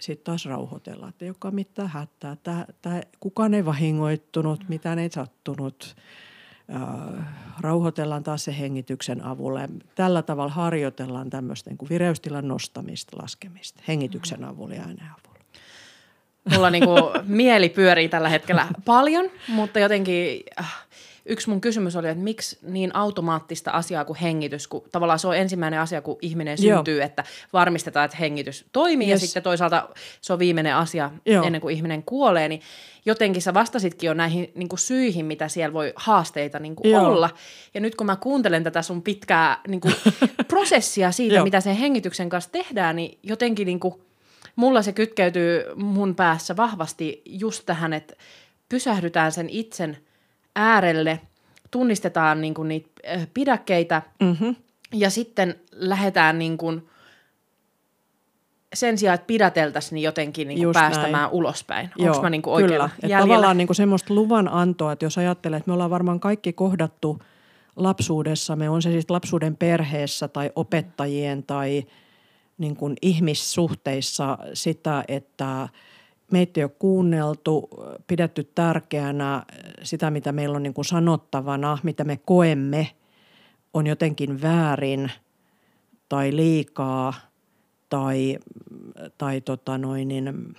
[0.00, 2.36] sit taas rauhoitellaan, että joka mitään hätää.
[2.42, 5.96] Tää, tää, kukaan ei vahingoittunut, mitään ei sattunut
[7.60, 9.60] rauhoitellaan taas se hengityksen avulla.
[9.60, 14.54] Ja tällä tavalla harjoitellaan tämmöistä niin kuin vireystilan nostamista, laskemista hengityksen mm-hmm.
[14.54, 15.44] avulla ja ääneen avulla.
[16.54, 20.86] Mulla niin kuin mieli pyörii tällä hetkellä paljon, mutta jotenkin äh,
[21.26, 25.36] yksi mun kysymys oli, että miksi niin automaattista asiaa kuin hengitys, kun tavallaan se on
[25.36, 27.06] ensimmäinen asia, kun ihminen syntyy, Joo.
[27.06, 29.22] että varmistetaan, että hengitys toimii yes.
[29.22, 29.88] ja sitten toisaalta
[30.20, 31.44] se on viimeinen asia Joo.
[31.44, 32.60] ennen kuin ihminen kuolee, niin
[33.06, 37.30] jotenkin sä vastasitkin jo näihin niin kuin syihin, mitä siellä voi haasteita niin kuin olla.
[37.74, 39.94] Ja nyt kun mä kuuntelen tätä sun pitkää niin kuin
[40.48, 43.94] prosessia siitä, mitä sen hengityksen kanssa tehdään, niin jotenkin niin kuin,
[44.56, 48.14] mulla se kytkeytyy mun päässä vahvasti just tähän, että
[48.68, 49.96] pysähdytään sen itsen
[50.56, 51.20] äärelle,
[51.70, 52.90] tunnistetaan niin kuin niitä
[53.34, 54.56] pidäkkeitä mm-hmm.
[54.92, 56.82] ja sitten lähdetään niin kuin–
[58.74, 61.32] sen sijaan, että pidäteltäisiin, niin jotenkin niin kuin päästämään näin.
[61.32, 61.90] ulospäin.
[61.98, 62.90] Onko mä niin kuin oikein kyllä.
[63.02, 66.52] Että tavallaan niin kuin semmoista luvan antoa, että jos ajattelee, että me ollaan varmaan kaikki
[66.52, 67.18] kohdattu
[67.76, 71.84] lapsuudessamme, on se siis lapsuuden perheessä tai opettajien tai
[72.58, 75.68] niin kuin ihmissuhteissa sitä, että
[76.38, 77.68] meitä ei ole kuunneltu,
[78.06, 79.42] pidetty tärkeänä
[79.82, 82.90] sitä, mitä meillä on niin kuin sanottavana, mitä me koemme
[83.74, 85.12] on jotenkin väärin
[86.08, 87.14] tai liikaa–
[87.94, 88.38] tai,
[89.18, 90.56] tai tota noin, niin,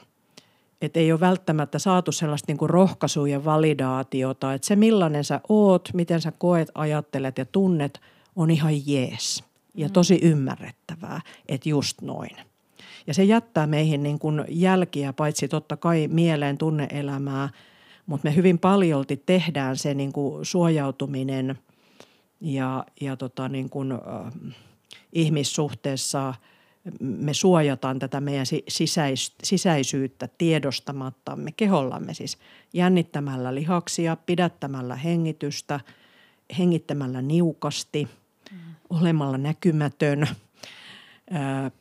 [0.81, 5.41] että ei ole välttämättä saatu sellaista niin kuin rohkaisua ja validaatiota, että se millainen sä
[5.49, 8.01] oot, miten sä koet, ajattelet ja tunnet
[8.35, 12.37] on ihan jees ja tosi ymmärrettävää, että just noin.
[13.07, 17.49] Ja se jättää meihin niin kuin jälkiä, paitsi totta kai mieleen tunneelämää,
[18.05, 21.59] mutta me hyvin paljolti tehdään se niin kuin suojautuminen
[22.41, 24.55] ja, ja tota niin kuin, äh,
[25.13, 26.33] ihmissuhteessa
[26.99, 32.37] me suojataan tätä meidän sisäis, sisäisyyttä tiedostamattamme kehollamme siis
[32.73, 35.79] jännittämällä lihaksia, pidättämällä hengitystä,
[36.57, 38.07] hengittämällä niukasti,
[38.51, 38.57] mm.
[38.89, 40.27] olemalla näkymätön–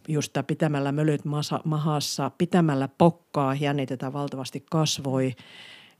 [0.09, 1.23] just pitämällä mölyt
[1.65, 5.33] mahassa, pitämällä pokkaa, jännitetään valtavasti kasvoi.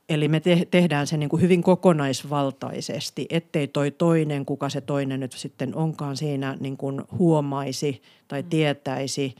[0.09, 5.21] Eli me te- tehdään se niin kuin hyvin kokonaisvaltaisesti, ettei toi toinen, kuka se toinen
[5.21, 8.49] nyt sitten onkaan siinä, niin kuin huomaisi tai mm.
[8.49, 9.35] tietäisi,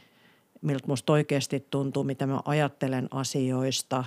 [0.61, 4.05] miltä musta oikeasti tuntuu, mitä mä ajattelen asioista.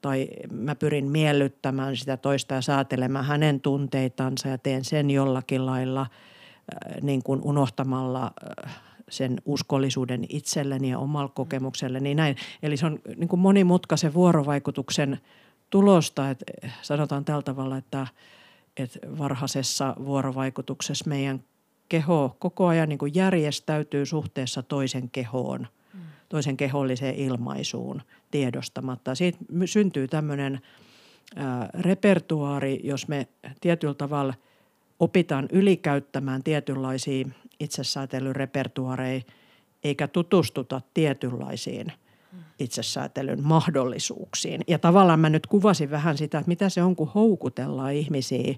[0.00, 6.06] Tai mä pyrin miellyttämään sitä toista ja säätelemään hänen tunteitansa ja teen sen jollakin lailla
[7.02, 8.32] niin kuin unohtamalla
[9.10, 12.14] sen uskollisuuden itselleni ja omalla kokemukselleni.
[12.14, 12.36] Näin.
[12.62, 15.18] Eli se on niin kuin monimutkaisen vuorovaikutuksen
[15.70, 16.44] tulosta, että
[16.82, 18.06] sanotaan tällä tavalla, että,
[18.76, 21.44] että varhaisessa vuorovaikutuksessa meidän
[21.88, 25.66] keho koko ajan niin kuin järjestäytyy suhteessa toisen kehoon,
[26.28, 29.14] toisen keholliseen ilmaisuun tiedostamatta.
[29.14, 30.60] Siitä syntyy tämmöinen
[31.80, 33.28] repertuaari, jos me
[33.60, 34.34] tietyllä tavalla
[35.00, 37.28] opitaan ylikäyttämään tietynlaisia
[37.60, 39.20] itsesäätelyrepertuareja
[39.84, 41.92] eikä tutustuta tietynlaisiin
[42.58, 44.60] itsesäätelyn mahdollisuuksiin.
[44.68, 48.54] Ja tavallaan mä nyt kuvasin vähän sitä, että mitä se on, kun houkutellaan ihmisiä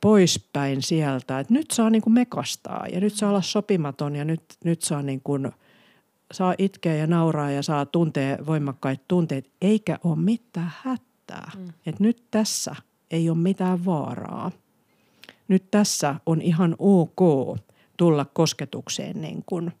[0.00, 4.42] poispäin sieltä, että nyt saa niin kuin mekastaa ja nyt saa olla sopimaton ja nyt,
[4.64, 5.52] nyt saa niin kuin,
[6.32, 11.50] saa itkeä ja nauraa ja saa tuntea voimakkaita tunteita, eikä ole mitään hätää.
[11.56, 11.68] Mm.
[11.86, 12.76] Että nyt tässä
[13.10, 14.50] ei ole mitään vaaraa–
[15.48, 17.20] nyt tässä on ihan ok
[17.96, 19.72] tulla kosketukseen niin kuin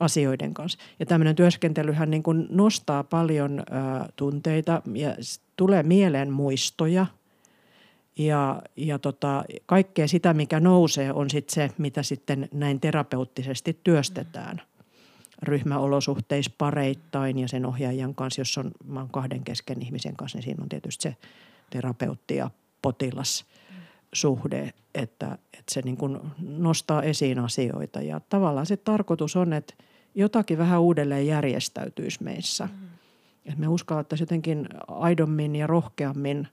[0.00, 0.78] asioiden kanssa.
[0.98, 3.62] Ja tämmöinen työskentelyhän niin kuin nostaa paljon ä,
[4.16, 5.14] tunteita ja
[5.56, 7.06] tulee mieleen muistoja
[8.18, 14.62] ja, ja tota, kaikkea sitä, mikä nousee, on sitten se, mitä sitten näin terapeuttisesti työstetään
[15.42, 20.62] ryhmäolosuhteissa pareittain ja sen ohjaajan kanssa, jos on, mä kahden kesken ihmisen kanssa, niin siinä
[20.62, 21.16] on tietysti se
[21.70, 22.50] terapeutti ja
[22.82, 23.44] potilas–
[24.12, 28.02] suhde, että, että se niin kuin nostaa esiin asioita.
[28.02, 29.74] Ja tavallaan se tarkoitus on, että
[30.14, 32.64] jotakin vähän uudelleen järjestäytyisi meissä.
[32.66, 32.88] Mm.
[33.46, 36.48] Että me uskallettaisiin jotenkin aidommin ja rohkeammin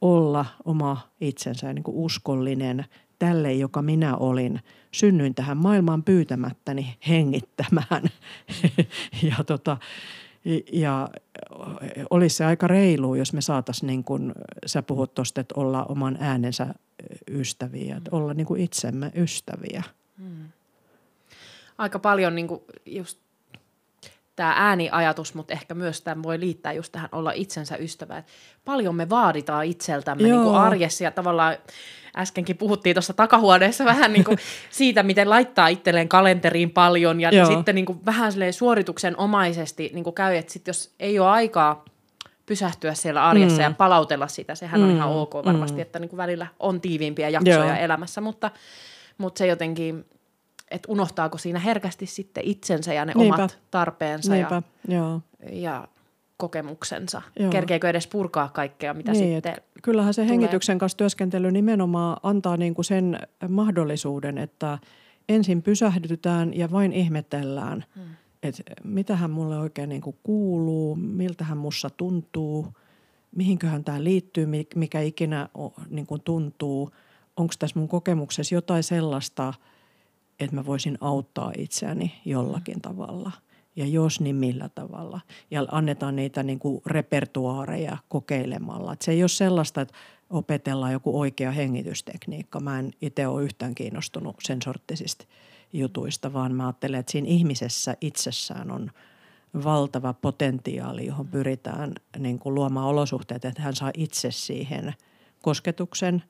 [0.00, 2.84] olla oma itsensä niin kuin uskollinen
[3.18, 4.60] tälle, joka minä olin.
[4.92, 8.02] Synnyin tähän maailmaan pyytämättäni hengittämään.
[9.30, 9.76] ja tota,
[10.72, 11.08] ja
[12.10, 14.32] olisi se aika reilu, jos me saataisiin, niin kuin
[14.66, 16.74] sä puhut tuosta, että olla oman äänensä
[17.30, 19.82] ystäviä, että olla niin kuin itsemme ystäviä.
[20.18, 20.48] Hmm.
[21.78, 23.18] Aika paljon niin kuin just
[24.36, 28.22] tämä ääniajatus, mutta ehkä myös tämä voi liittää just tähän olla itsensä ystävä.
[28.64, 31.56] paljon me vaaditaan itseltämme niin kuin arjessa ja tavallaan
[32.18, 34.38] äskenkin puhuttiin tuossa takahuoneessa vähän niin kuin
[34.70, 37.46] siitä, miten laittaa itselleen kalenteriin paljon ja Joo.
[37.46, 41.84] sitten niin kuin vähän suorituksen omaisesti niin kuin käy, että sit jos ei ole aikaa
[42.46, 43.62] pysähtyä siellä arjessa mm.
[43.62, 44.86] ja palautella sitä, sehän mm.
[44.88, 45.82] on ihan ok varmasti, mm.
[45.82, 47.76] että niin kuin välillä on tiiviimpiä jaksoja Joo.
[47.76, 48.50] elämässä, mutta,
[49.18, 50.04] mutta se jotenkin,
[50.70, 53.34] että unohtaako siinä herkästi sitten itsensä ja ne Niinpä.
[53.34, 54.62] omat tarpeensa Niinpä.
[54.88, 55.20] Ja, Joo.
[55.52, 55.88] ja
[56.36, 57.22] kokemuksensa?
[57.38, 57.50] Joo.
[57.50, 60.30] Kerkeekö edes purkaa kaikkea, mitä niin, sitten Kyllähän se tulee?
[60.30, 63.18] hengityksen kanssa työskentely nimenomaan antaa niin kuin sen
[63.48, 64.78] mahdollisuuden, että
[65.28, 68.04] ensin pysähdytään ja vain ihmetellään, hmm.
[68.42, 72.66] että mitähän mulle oikein niin kuin kuuluu, miltähän mussa tuntuu,
[73.36, 75.48] mihinköhän tämä liittyy, mikä ikinä
[75.90, 76.90] niin kuin tuntuu.
[77.36, 79.54] Onko tässä mun kokemuksessa jotain sellaista,
[80.40, 82.82] että mä voisin auttaa itseäni jollakin hmm.
[82.82, 83.32] tavalla–
[83.76, 85.20] ja jos, niin millä tavalla.
[85.50, 88.92] Ja annetaan niitä niin kuin repertuaareja kokeilemalla.
[88.92, 89.94] Et se ei ole sellaista, että
[90.30, 92.60] opetellaan joku oikea hengitystekniikka.
[92.60, 95.24] Mä en itse ole yhtään kiinnostunut sen sorttisista
[95.72, 98.90] jutuista, vaan mä ajattelen, että siinä ihmisessä itsessään on
[99.64, 104.94] valtava potentiaali, johon pyritään niin kuin luomaan olosuhteet, että hän saa itse siihen
[105.42, 106.22] kosketuksen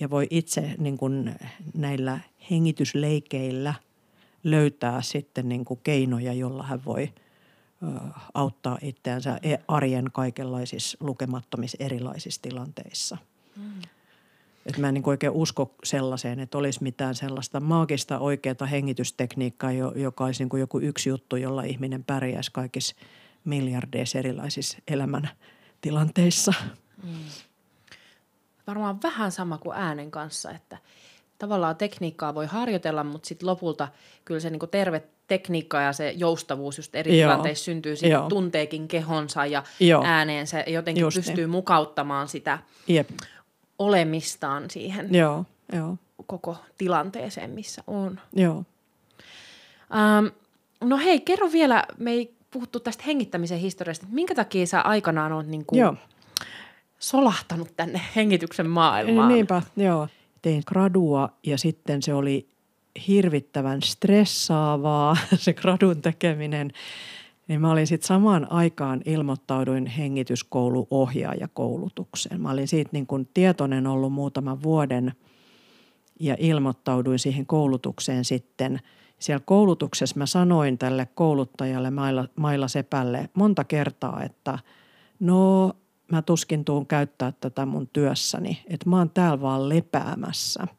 [0.00, 1.34] ja voi itse niin kuin
[1.74, 3.74] näillä hengitysleikeillä–
[4.44, 7.12] löytää sitten niin kuin keinoja, jolla hän voi
[8.34, 13.16] auttaa itseänsä e, arjen kaikenlaisissa lukemattomissa erilaisissa tilanteissa.
[13.56, 13.82] Mm.
[14.66, 20.24] Et mä en niin oikein usko sellaiseen, että olisi mitään sellaista maagista oikeaa hengitystekniikkaa, joka
[20.24, 22.96] olisi niin kuin joku yksi juttu, jolla ihminen pärjäisi kaikissa
[23.44, 25.28] miljardeissa erilaisissa elämän
[25.80, 26.54] tilanteissa.
[27.02, 27.10] Mm.
[28.66, 30.78] varmaan vähän sama kuin äänen kanssa, että
[31.42, 33.88] tavallaan tekniikkaa voi harjoitella, mutta sitten lopulta
[34.24, 37.30] kyllä se niinku terve tekniikka ja se joustavuus just eri Joo.
[37.30, 40.02] tilanteissa syntyy, siitä tunteekin kehonsa ja Joo.
[40.04, 41.50] ääneen se jotenkin just pystyy niin.
[41.50, 43.08] mukauttamaan sitä Jep.
[43.78, 45.44] olemistaan siihen Joo.
[45.72, 45.96] Joo.
[46.26, 48.20] koko tilanteeseen, missä on.
[48.32, 48.56] Joo.
[48.56, 50.30] Um,
[50.80, 55.46] no hei, kerro vielä, me ei puhuttu tästä hengittämisen historiasta, minkä takia sä aikanaan oot
[55.46, 55.94] niin kuin Joo.
[56.98, 59.28] solahtanut tänne hengityksen maailmaan?
[59.28, 60.08] Niinpä, joo.
[60.42, 62.48] Tein gradua ja sitten se oli
[63.08, 66.72] hirvittävän stressaavaa se gradun tekeminen.
[67.48, 72.40] Niin mä olin sitten samaan aikaan ilmoittauduin hengityskouluohjaajakoulutukseen.
[72.40, 75.12] Mä olin siitä niin kuin tietoinen ollut muutaman vuoden
[76.20, 78.80] ja ilmoittauduin siihen koulutukseen sitten.
[79.18, 84.58] Siellä koulutuksessa mä sanoin tälle kouluttajalle Maila, Maila Sepälle monta kertaa, että
[85.20, 85.72] no
[86.16, 90.66] mä tuskin tuun käyttää tätä mun työssäni, että mä oon täällä vaan lepäämässä–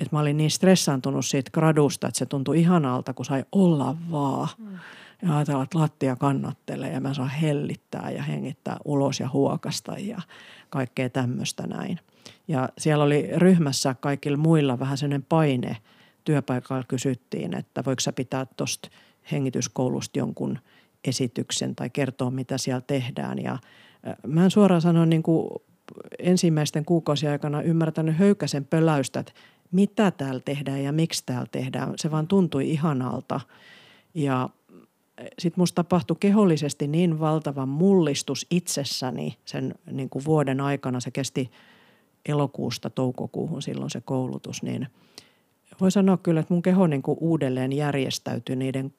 [0.00, 4.48] että mä olin niin stressaantunut siitä gradusta, että se tuntui ihanalta, kun sai olla vaan.
[4.58, 4.78] Mm.
[5.22, 10.20] Ja ajatella, että lattia kannattelee ja mä saan hellittää ja hengittää ulos ja huokasta ja
[10.70, 11.98] kaikkea tämmöistä näin.
[12.48, 15.76] Ja siellä oli ryhmässä kaikilla muilla vähän sellainen paine.
[16.24, 18.88] Työpaikalla kysyttiin, että voiko sä pitää tuosta
[19.32, 20.58] hengityskoulusta jonkun
[21.04, 23.38] esityksen tai kertoa, mitä siellä tehdään.
[23.38, 23.58] Ja
[24.26, 25.48] mä en suoraan sanoen niin kuin
[26.18, 29.32] ensimmäisten kuukausien aikana ymmärtänyt höykäsen pöläystä, että
[29.72, 31.92] mitä täällä tehdään ja miksi täällä tehdään.
[31.96, 33.40] Se vaan tuntui ihanalta.
[34.14, 34.48] Ja
[35.38, 41.00] sitten musta tapahtui kehollisesti niin valtava mullistus itsessäni sen niin kuin vuoden aikana.
[41.00, 41.50] Se kesti
[42.26, 44.86] elokuusta toukokuuhun silloin se koulutus, niin
[45.80, 48.94] voi sanoa kyllä, että mun keho niin kuin uudelleen järjestäytyi niiden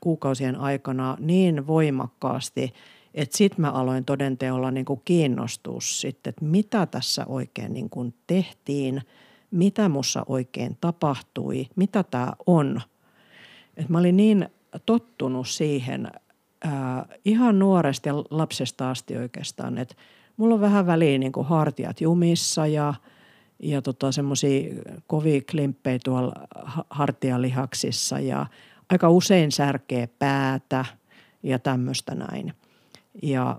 [0.00, 2.72] kuukausien aikana niin voimakkaasti,
[3.16, 8.14] että sitten mä aloin todenteolla niin kuin kiinnostua sitten, että mitä tässä oikein niin kuin
[8.26, 9.02] tehtiin–
[9.50, 12.80] mitä mussa oikein tapahtui, mitä tämä on.
[13.76, 14.48] Et mä olin niin
[14.86, 16.08] tottunut siihen
[16.64, 19.94] ää, ihan nuoresta ja lapsesta asti oikeastaan, että
[20.36, 22.94] mulla on vähän väliin niin kuin hartiat jumissa ja,
[23.58, 24.74] ja tota, semmoisia
[25.06, 26.32] kovia klimppejä tuolla
[26.90, 28.46] hartialihaksissa ja
[28.88, 30.84] aika usein särkee päätä
[31.42, 32.52] ja tämmöistä näin–
[33.22, 33.56] ja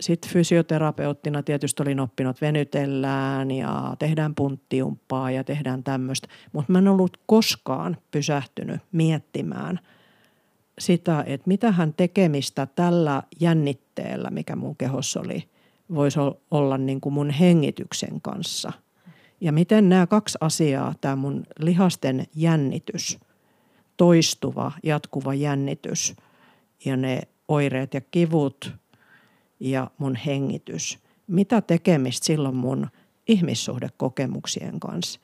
[0.00, 6.28] sitten fysioterapeuttina tietysti olin oppinut venytellään ja tehdään punttiumppaa ja tehdään tämmöistä.
[6.52, 9.80] Mutta mä en ollut koskaan pysähtynyt miettimään
[10.78, 15.48] sitä, että mitähän tekemistä tällä jännitteellä, mikä mun kehossa oli,
[15.94, 16.18] voisi
[16.50, 18.72] olla niin kuin mun hengityksen kanssa.
[19.40, 23.18] Ja miten nämä kaksi asiaa, tämä mun lihasten jännitys,
[23.96, 26.14] toistuva, jatkuva jännitys
[26.84, 28.72] ja ne oireet ja kivut–
[29.60, 30.98] ja mun hengitys.
[31.26, 32.86] Mitä tekemistä silloin mun
[33.28, 35.20] ihmissuhdekokemuksien kanssa?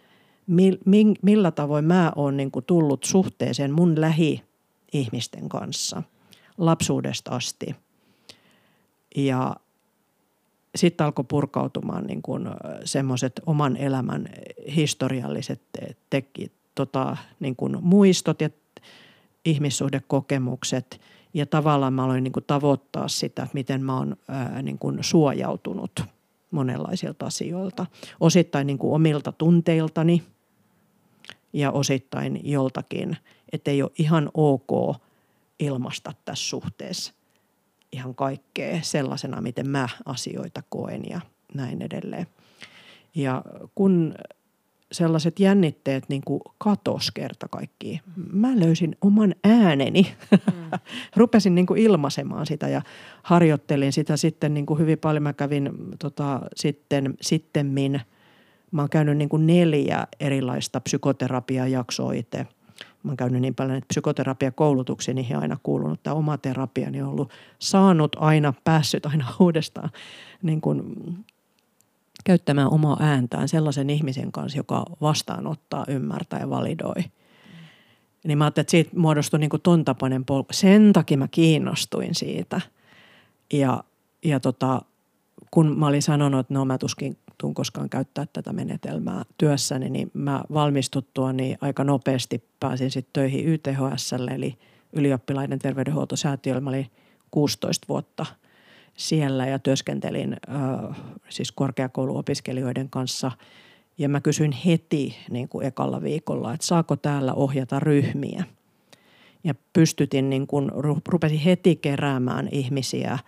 [1.22, 6.02] Millä tavoin mä oon niin tullut suhteeseen mun lähi-ihmisten kanssa
[6.58, 7.76] lapsuudesta asti.
[9.16, 9.56] Ja
[10.74, 12.22] sitten alkoi purkautumaan niin
[12.84, 14.28] semmoiset oman elämän
[14.76, 15.60] historialliset
[16.10, 18.50] teki, tota, niin kuin muistot ja
[19.44, 21.00] ihmissuhdekokemukset–
[21.36, 24.16] ja tavallaan mä aloin niin kuin tavoittaa sitä, miten mä oon
[24.62, 26.04] niin kuin suojautunut
[26.50, 27.86] monenlaisilta asioilta.
[28.20, 30.22] Osittain niin kuin omilta tunteiltani
[31.52, 33.16] ja osittain joltakin,
[33.52, 34.96] että ei ole ihan ok
[35.58, 37.12] ilmasta tässä suhteessa
[37.92, 41.20] ihan kaikkea sellaisena, miten mä asioita koen ja
[41.54, 42.26] näin edelleen.
[43.14, 43.42] Ja
[43.74, 44.14] kun
[44.92, 48.00] sellaiset jännitteet niin kuin katos kerta kaikkiin.
[48.32, 50.16] Mä löysin oman ääneni.
[50.30, 50.78] Mm.
[51.16, 52.82] Rupesin niin kuin ilmaisemaan sitä ja
[53.22, 55.22] harjoittelin sitä sitten niin kuin hyvin paljon.
[55.22, 58.00] Mä kävin tota, sitten, sittemmin,
[58.70, 62.46] mä oon käynyt niin kuin neljä erilaista psykoterapiajaksoa itse.
[63.02, 66.02] Mä oon käynyt niin paljon, että psykoterapiakoulutuksia niihin aina kuulunut.
[66.02, 69.90] Tämä oma terapiani on ollut saanut aina, päässyt aina uudestaan
[70.42, 70.82] niin kuin
[72.26, 77.04] käyttämään omaa ääntään sellaisen ihmisen kanssa, joka vastaanottaa, ymmärtää ja validoi.
[78.24, 80.48] Niin mä ajattelin, että siitä muodostui niin kuin ton tapainen polku.
[80.52, 82.60] Sen takia mä kiinnostuin siitä.
[83.52, 83.84] Ja,
[84.24, 84.82] ja tota,
[85.50, 90.10] kun mä olin sanonut, että no mä tuskin tuun koskaan käyttää tätä menetelmää työssäni, niin
[90.14, 94.58] mä valmistuttua niin aika nopeasti pääsin sitten töihin YTHSlle, eli
[94.92, 96.60] ylioppilaiden terveydenhuoltosäätiölle.
[96.60, 96.90] Mä olin
[97.30, 98.26] 16 vuotta–
[98.96, 100.96] siellä ja työskentelin äh,
[101.28, 103.30] siis korkeakouluopiskelijoiden kanssa.
[103.98, 108.44] Ja mä kysyin heti niin kuin ekalla viikolla, että saako täällä ohjata ryhmiä.
[109.44, 110.70] Ja pystytin, niin kuin,
[111.08, 113.18] rupesin heti keräämään ihmisiä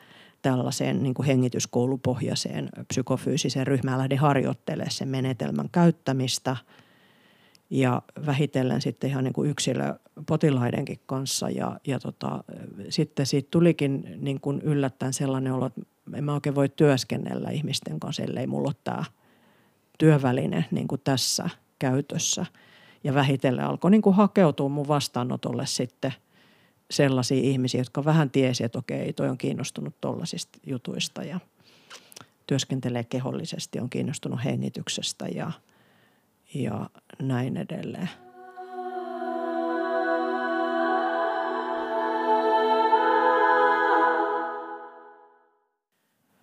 [0.42, 6.56] tällaiseen niin kuin hengityskoulupohjaiseen psykofyysiseen ryhmään lähdin harjoittelemaan sen menetelmän käyttämistä
[7.70, 12.44] ja vähitellen sitten ihan niin kuin yksilöpotilaidenkin kanssa ja, ja tota,
[12.88, 15.80] sitten siitä tulikin niin kuin yllättäen sellainen olo, että
[16.14, 19.04] en mä oikein voi työskennellä ihmisten kanssa, ellei mulla ole tämä
[19.98, 22.46] työväline niin kuin tässä käytössä.
[23.04, 26.14] Ja vähitellen alkoi niin kuin hakeutua mun vastaanotolle sitten–
[26.90, 31.40] sellaisia ihmisiä, jotka vähän tiesi, että okei, toi on kiinnostunut tollaisista jutuista ja
[32.46, 35.52] työskentelee kehollisesti, on kiinnostunut hengityksestä ja,
[36.54, 36.90] ja
[37.22, 38.10] näin edelleen.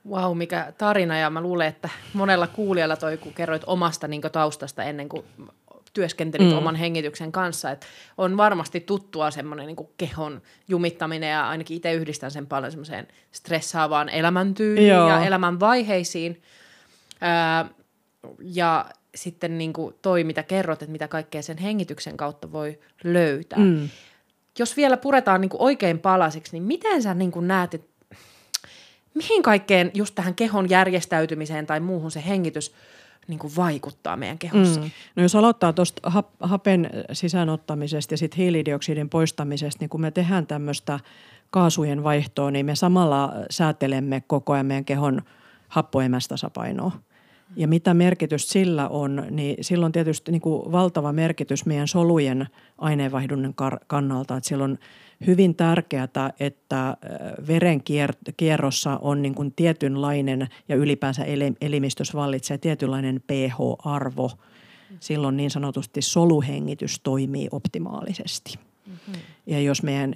[0.09, 4.83] Wow, mikä tarina ja mä luulen, että monella kuulijalla toi, kun kerroit omasta niin taustasta
[4.83, 5.25] ennen kuin
[5.93, 6.57] työskentelit mm.
[6.57, 7.71] oman hengityksen kanssa.
[7.71, 7.85] Et
[8.17, 14.09] on varmasti tuttua semmoinen niin kehon jumittaminen ja ainakin itse yhdistän sen paljon semmoiseen stressaavaan
[14.09, 15.09] elämäntyyliin Joo.
[15.09, 16.41] ja elämänvaiheisiin.
[17.21, 17.69] Ää,
[18.39, 18.85] ja
[19.15, 23.59] sitten niin kuin toi, mitä kerrot, että mitä kaikkea sen hengityksen kautta voi löytää.
[23.59, 23.89] Mm.
[24.59, 27.87] Jos vielä puretaan niin kuin oikein palasiksi, niin miten sä niin kuin näet, että
[29.13, 32.73] mihin kaikkeen just tähän kehon järjestäytymiseen tai muuhun se hengitys–
[33.27, 34.81] niin kuin vaikuttaa meidän kehossa.
[34.81, 34.91] Mm.
[35.15, 40.99] No jos aloittaa tuosta hapen sisäänottamisesta ja sitten hiilidioksidin poistamisesta, niin kun me tehdään tämmöistä
[41.49, 45.21] kaasujen vaihtoa, niin me samalla säätelemme koko ajan meidän kehon
[45.67, 46.91] happoemästasapainoa.
[47.55, 53.53] Ja mitä merkitys sillä on, niin silloin tietysti niin kuin valtava merkitys meidän solujen aineenvaihdunnan
[53.87, 54.37] kannalta.
[54.37, 54.79] Että silloin
[55.27, 56.07] hyvin tärkeää,
[56.39, 56.97] että
[57.47, 57.81] veren
[58.37, 61.25] kierrossa on niin kuin tietynlainen ja ylipäänsä
[61.61, 64.31] elimistössä vallitsee tietynlainen pH-arvo.
[64.99, 68.59] Silloin niin sanotusti soluhengitys toimii optimaalisesti.
[68.87, 69.13] Mm-hmm.
[69.45, 70.15] Ja jos, meidän,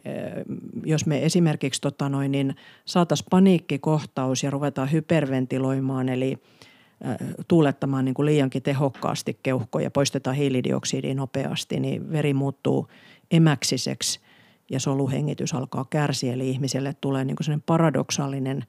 [0.85, 2.55] jos me esimerkiksi tota noin, niin
[2.85, 6.37] saataisiin paniikkikohtaus ja ruvetaan hyperventiloimaan, eli
[7.47, 12.87] tuulettamaan niin kuin liiankin tehokkaasti keuhkoja, poistetaan hiilidioksidia nopeasti, niin veri muuttuu
[13.31, 14.19] emäksiseksi
[14.71, 16.33] ja soluhengitys alkaa kärsiä.
[16.33, 18.65] Eli ihmiselle tulee niin kuin paradoksaalinen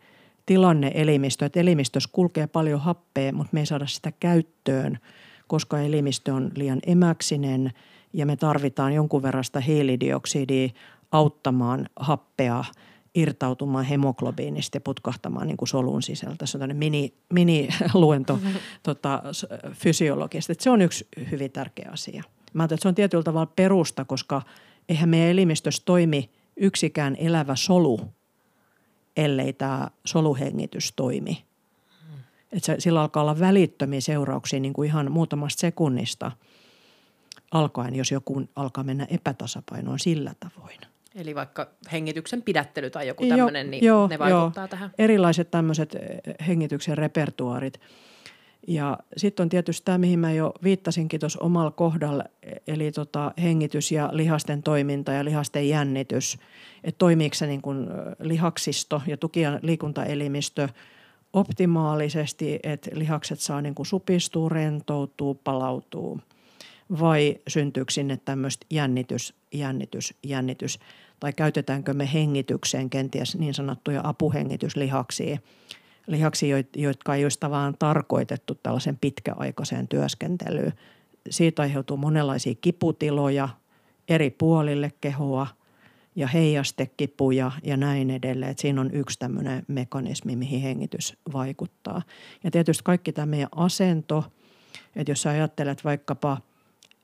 [0.47, 4.99] tilanne elimistö, että elimistössä kulkee paljon happea, mutta me ei saada sitä käyttöön,
[5.47, 7.72] koska elimistö on liian emäksinen
[8.12, 10.68] ja me tarvitaan jonkun verran sitä hiilidioksidia
[11.12, 12.64] auttamaan happea
[13.14, 16.46] irtautumaan hemoglobiinista ja putkahtamaan niin kuin solun sisältä.
[16.46, 18.54] Se on mini, mini-luento mm-hmm.
[18.82, 19.22] tota,
[19.72, 20.52] fysiologista.
[20.58, 22.22] se on yksi hyvin tärkeä asia.
[22.52, 24.42] Mä että se on tietyllä tavalla perusta, koska–
[24.90, 28.00] eihän meidän elimistössä toimi yksikään elävä solu,
[29.16, 31.44] ellei tämä soluhengitys toimi.
[32.52, 36.32] Et se, sillä alkaa olla välittömiä seurauksia niin kuin ihan muutamasta sekunnista
[37.50, 40.78] alkaen, jos joku alkaa mennä epätasapainoon sillä tavoin.
[41.14, 44.68] Eli vaikka hengityksen pidättely tai joku tämmöinen, niin joo, ne vaikuttaa joo.
[44.68, 44.90] tähän?
[44.98, 47.80] Erilaiset tämmöiset eh, hengityksen repertuaarit–
[48.66, 52.24] ja sitten on tietysti tämä, mihin mä jo viittasinkin tuossa omalla kohdalla,
[52.66, 56.38] eli tota hengitys ja lihasten toiminta ja lihasten jännitys.
[56.84, 57.88] Että toimiiko se niin kuin
[58.20, 60.68] lihaksisto ja tuki- ja liikuntaelimistö
[61.32, 66.20] optimaalisesti, että lihakset saa niin kuin supistua, rentoutuu, palautuu
[67.01, 70.78] vai syntyykö sinne tämmöistä jännitys, jännitys, jännitys
[71.20, 75.38] tai käytetäänkö me hengitykseen kenties niin sanottuja apuhengityslihaksia–
[76.11, 80.72] lihaksi, jotka ei olisi tavallaan tarkoitettu tällaisen pitkäaikaiseen työskentelyyn.
[81.30, 83.49] Siitä aiheutuu monenlaisia kiputiloja
[84.09, 85.47] eri puolille kehoa
[86.16, 88.51] ja heijastekipuja ja näin edelleen.
[88.51, 92.03] Että siinä on yksi tämmöinen mekanismi, mihin hengitys vaikuttaa.
[92.45, 94.24] Ja tietysti kaikki tämä meidän asento,
[94.97, 96.38] että jos sä ajattelet vaikkapa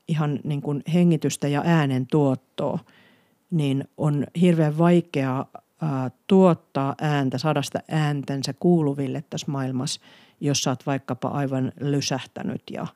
[0.07, 2.79] ihan niin kuin hengitystä ja äänen tuottoa,
[3.51, 5.45] niin on hirveän vaikea
[6.27, 10.01] tuottaa ääntä, saada sitä ääntänsä kuuluville tässä maailmassa,
[10.39, 12.87] jos sä oot vaikkapa aivan lysähtänyt ja,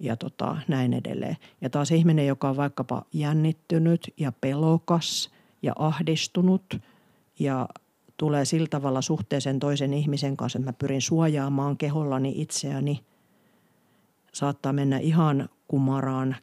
[0.00, 1.36] ja tota, näin edelleen.
[1.60, 5.30] Ja taas ihminen, joka on vaikkapa jännittynyt ja pelokas
[5.62, 6.76] ja ahdistunut
[7.38, 7.68] ja
[8.16, 13.00] tulee sillä tavalla suhteeseen toisen ihmisen kanssa, että mä pyrin suojaamaan kehollani itseäni,
[14.32, 16.36] saattaa mennä ihan kumaraan,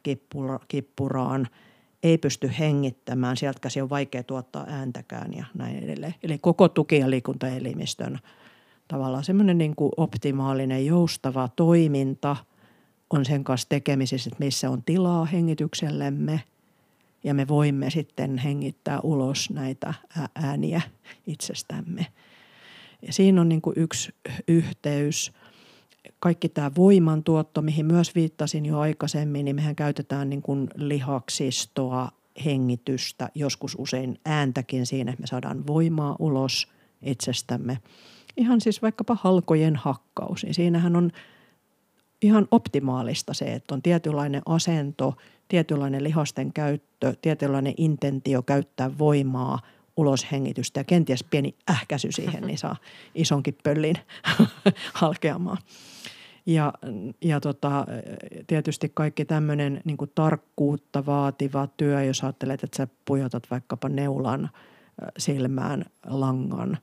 [0.68, 1.48] kippuraan–
[2.02, 6.14] ei pysty hengittämään, sieltä käsi on vaikea tuottaa ääntäkään ja näin edelleen.
[6.22, 8.18] Eli koko tuki- ja liikuntaelimistön
[8.88, 12.36] tavallaan semmoinen niin optimaalinen joustava toiminta
[13.10, 16.42] on sen kanssa tekemisissä, että missä on tilaa hengityksellemme
[17.24, 19.94] ja me voimme sitten hengittää ulos näitä
[20.34, 20.80] ääniä
[21.26, 22.06] itsestämme.
[23.06, 24.14] Ja siinä on niin kuin yksi
[24.48, 25.32] yhteys–
[26.20, 32.08] kaikki tämä voimantuotto, mihin myös viittasin jo aikaisemmin, niin mehän käytetään niin kuin lihaksistoa,
[32.44, 36.68] hengitystä, joskus usein ääntäkin siinä, että me saadaan voimaa ulos
[37.02, 37.78] itsestämme.
[38.36, 41.10] Ihan siis vaikkapa halkojen hakkaus, niin siinähän on
[42.22, 45.14] ihan optimaalista se, että on tietynlainen asento,
[45.48, 49.58] tietynlainen lihasten käyttö, tietynlainen intentio käyttää voimaa,
[49.96, 52.76] uloshengitystä ja kenties pieni ähkäsy siihen, niin saa
[53.14, 53.96] isonkin pöllin
[54.94, 55.58] halkeamaan.
[56.46, 56.72] Ja,
[57.20, 57.86] ja tota,
[58.46, 64.50] tietysti kaikki tämmöinen niin tarkkuutta vaativa työ, jos ajattelet, että sä pujotat vaikkapa neulan
[65.18, 66.78] silmään langan,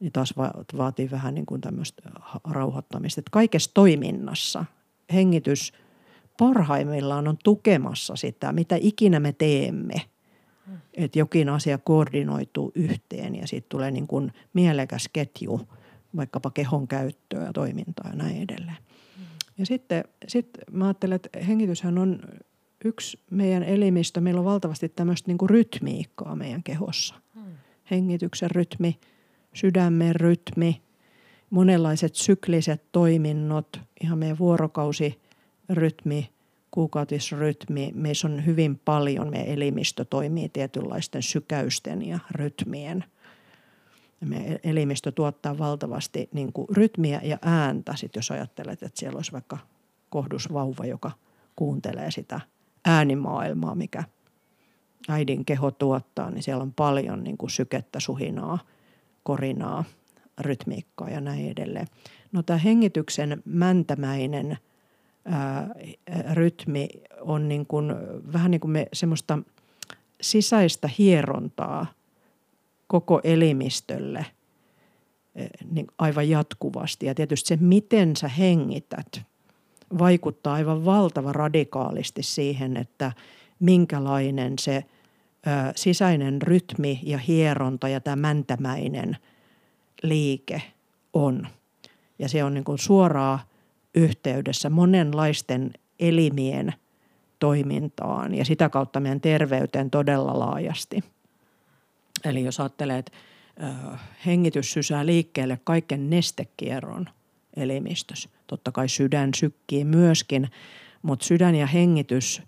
[0.00, 0.34] niin taas
[0.76, 2.10] vaatii vähän niin tämmöistä
[2.50, 3.20] rauhoittamista.
[3.20, 4.64] Että kaikessa toiminnassa
[5.12, 5.72] hengitys
[6.38, 9.94] parhaimmillaan on tukemassa sitä, mitä ikinä me teemme.
[10.94, 15.60] Että jokin asia koordinoituu yhteen ja siitä tulee niin kuin mielekäs ketju,
[16.16, 18.76] vaikkapa kehon käyttöä ja toimintaa ja näin edelleen.
[19.58, 22.20] Ja sitten sit mä ajattelen, että hengityshän on
[22.84, 24.20] yksi meidän elimistö.
[24.20, 27.14] Meillä on valtavasti tämmöistä niin kuin rytmiikkaa meidän kehossa.
[27.90, 28.98] Hengityksen rytmi,
[29.54, 30.82] sydämen rytmi,
[31.50, 36.31] monenlaiset sykliset toiminnot, ihan meidän vuorokausirytmi,
[36.72, 37.92] kuukautisrytmi.
[37.94, 43.04] Meissä on hyvin paljon, meidän elimistö toimii tietynlaisten sykäysten ja rytmien–
[44.28, 49.32] meidän elimistö tuottaa valtavasti niin kuin rytmiä ja ääntä, sit jos ajattelet, että siellä olisi
[49.32, 49.58] vaikka
[50.10, 51.10] kohdusvauva, joka
[51.56, 52.40] kuuntelee sitä
[52.84, 54.04] äänimaailmaa, mikä
[55.08, 58.58] äidin keho tuottaa, niin siellä on paljon niin kuin sykettä, suhinaa,
[59.22, 59.84] korinaa,
[60.40, 61.86] rytmiikkaa ja näin edelleen.
[62.32, 64.58] No tämä hengityksen mäntämäinen
[66.32, 66.88] rytmi
[67.20, 67.92] on niin kuin,
[68.32, 69.38] vähän niin kuin me semmoista
[70.20, 71.86] sisäistä hierontaa–
[72.92, 74.26] koko elimistölle
[75.70, 77.06] niin aivan jatkuvasti.
[77.06, 79.22] Ja tietysti se, miten sä hengität,
[79.98, 83.12] vaikuttaa aivan valtava radikaalisti siihen, että
[83.60, 89.16] minkälainen se ö, sisäinen rytmi ja hieronta ja tämä mäntämäinen
[90.02, 90.62] liike
[91.12, 91.46] on.
[92.18, 93.44] Ja se on niin kuin suoraa
[93.94, 95.70] yhteydessä monenlaisten
[96.00, 96.74] elimien
[97.38, 101.04] toimintaan ja sitä kautta meidän terveyteen todella laajasti–
[102.24, 103.12] Eli jos ajattelee, että
[104.26, 107.08] hengitys sysää liikkeelle kaiken nestekierron
[107.56, 108.28] elimistössä.
[108.46, 110.48] Totta kai sydän sykkii myöskin,
[111.02, 112.42] mutta sydän ja hengitys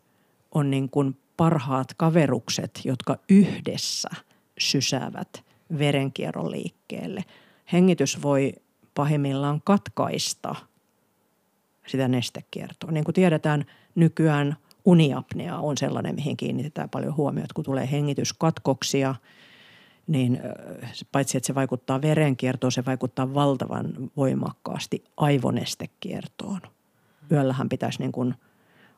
[0.53, 4.09] on niin kuin parhaat kaverukset, jotka yhdessä
[4.59, 5.45] sysäävät
[5.79, 7.25] verenkierron liikkeelle.
[7.73, 8.53] Hengitys voi
[8.95, 10.55] pahimmillaan katkaista
[11.87, 12.91] sitä nestekiertoa.
[12.91, 13.65] Niin kuin tiedetään,
[13.95, 19.15] nykyään uniapnea on sellainen, mihin kiinnitetään paljon huomiota, kun tulee hengityskatkoksia–
[20.07, 20.41] niin
[21.13, 26.61] paitsi että se vaikuttaa verenkiertoon, se vaikuttaa valtavan voimakkaasti aivonestekiertoon.
[27.33, 28.35] Yöllähän pitäisi niin kuin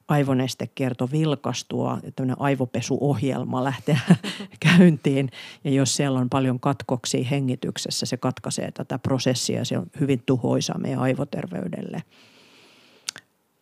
[0.08, 4.00] aivonestekierto vilkastua, tämmöinen aivopesuohjelma lähteä
[4.60, 5.30] käyntiin.
[5.64, 10.22] Ja jos siellä on paljon katkoksia hengityksessä, se katkaisee tätä prosessia ja se on hyvin
[10.26, 12.02] tuhoisa meidän aivoterveydelle.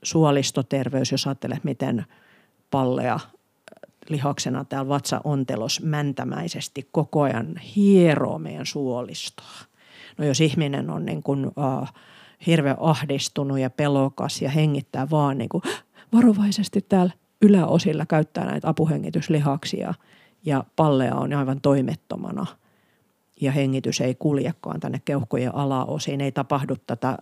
[0.05, 2.05] Suolistoterveys, jos ajattelet, miten
[2.70, 3.20] pallea
[4.09, 9.64] lihaksena täällä vatsaontelos mäntämäisesti koko ajan hieroo meidän suolistoa.
[10.18, 11.88] No jos ihminen on niin kuin, uh,
[12.46, 15.62] hirveän ahdistunut ja pelokas ja hengittää vaan niin kuin
[16.12, 19.94] varovaisesti täällä yläosilla käyttää näitä apuhengityslihaksia
[20.44, 22.46] ja pallea on aivan toimettomana
[23.40, 27.18] ja hengitys ei kuljekaan tänne keuhkojen alaosiin, ei tapahdu tätä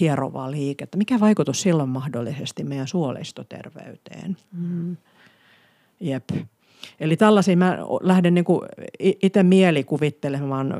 [0.00, 0.98] hierovaa liikettä.
[0.98, 4.36] Mikä vaikutus silloin mahdollisesti meidän suolistoterveyteen?
[4.52, 4.96] Mm.
[6.00, 6.24] Jep.
[7.00, 8.44] Eli tällaisia mä lähden niin
[9.22, 10.74] itse mielikuvittelemaan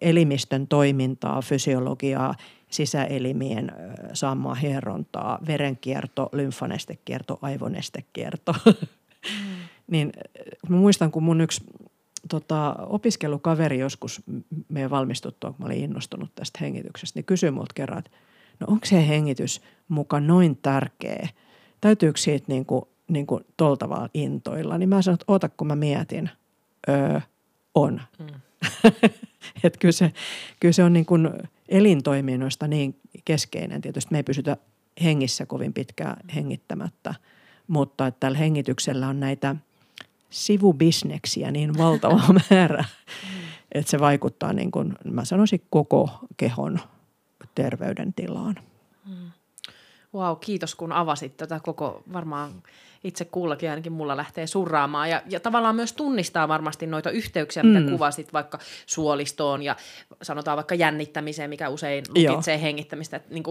[0.00, 2.34] elimistön toimintaa, fysiologiaa,
[2.70, 3.72] sisäelimien
[4.12, 8.54] saamaa hierontaa, verenkierto, lymfanestekierto, aivonestekierto.
[9.40, 9.56] Mm.
[9.86, 10.12] niin
[10.68, 11.64] mä muistan, kun mun yksi
[12.28, 14.22] tota, opiskelukaveri joskus
[14.68, 18.10] meidän valmistuttua, kun mä olin innostunut tästä hengityksestä, niin kysyi multa kerran, että
[18.60, 21.28] no onko se hengitys mukaan noin tärkeä?
[21.80, 25.66] Täytyykö siitä niin kuin niin kuin tolta vaan intoilla, niin mä sanoin, että oota kun
[25.66, 26.30] mä mietin,
[26.88, 27.20] öö,
[27.74, 28.00] on.
[28.18, 28.26] Mm.
[29.64, 30.12] että kyllä se,
[30.60, 31.30] kyllä se on niin kuin
[31.68, 33.80] elintoiminnoista niin keskeinen.
[33.80, 34.56] Tietysti me ei pysytä
[35.02, 37.14] hengissä kovin pitkään hengittämättä,
[37.68, 39.56] mutta että tällä hengityksellä on näitä
[40.30, 42.84] sivubisneksiä niin valtava määrä,
[43.72, 46.80] että se vaikuttaa niin kuin, mä sanoisin koko kehon
[47.62, 48.54] terveydentilaan.
[49.06, 49.30] Mm.
[50.14, 52.62] Wow, kiitos kun avasit tätä koko varmaan
[53.04, 55.10] itse kullakin ainakin mulla lähtee surraamaan.
[55.10, 57.90] Ja, ja tavallaan myös tunnistaa varmasti noita yhteyksiä, mitä mm.
[57.90, 59.76] kuvasit vaikka suolistoon ja
[60.22, 62.62] sanotaan vaikka jännittämiseen, mikä usein lukitsee Joo.
[62.62, 63.16] hengittämistä.
[63.16, 63.44] Että niin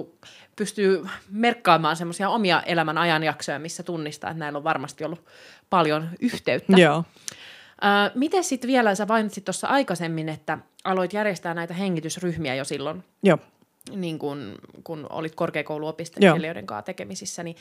[0.55, 5.25] pystyy merkkaamaan semmoisia omia elämän ajanjaksoja, missä tunnistaa, että näillä on varmasti ollut
[5.69, 6.77] paljon yhteyttä.
[6.77, 7.03] Joo.
[7.83, 13.03] Ö, miten sitten vielä, sä mainitsit tuossa aikaisemmin, että aloit järjestää näitä hengitysryhmiä jo silloin,
[13.23, 13.37] Joo.
[13.95, 17.55] Niin kun, kun olit korkeakouluopiskelijoiden kanssa tekemisissä, niin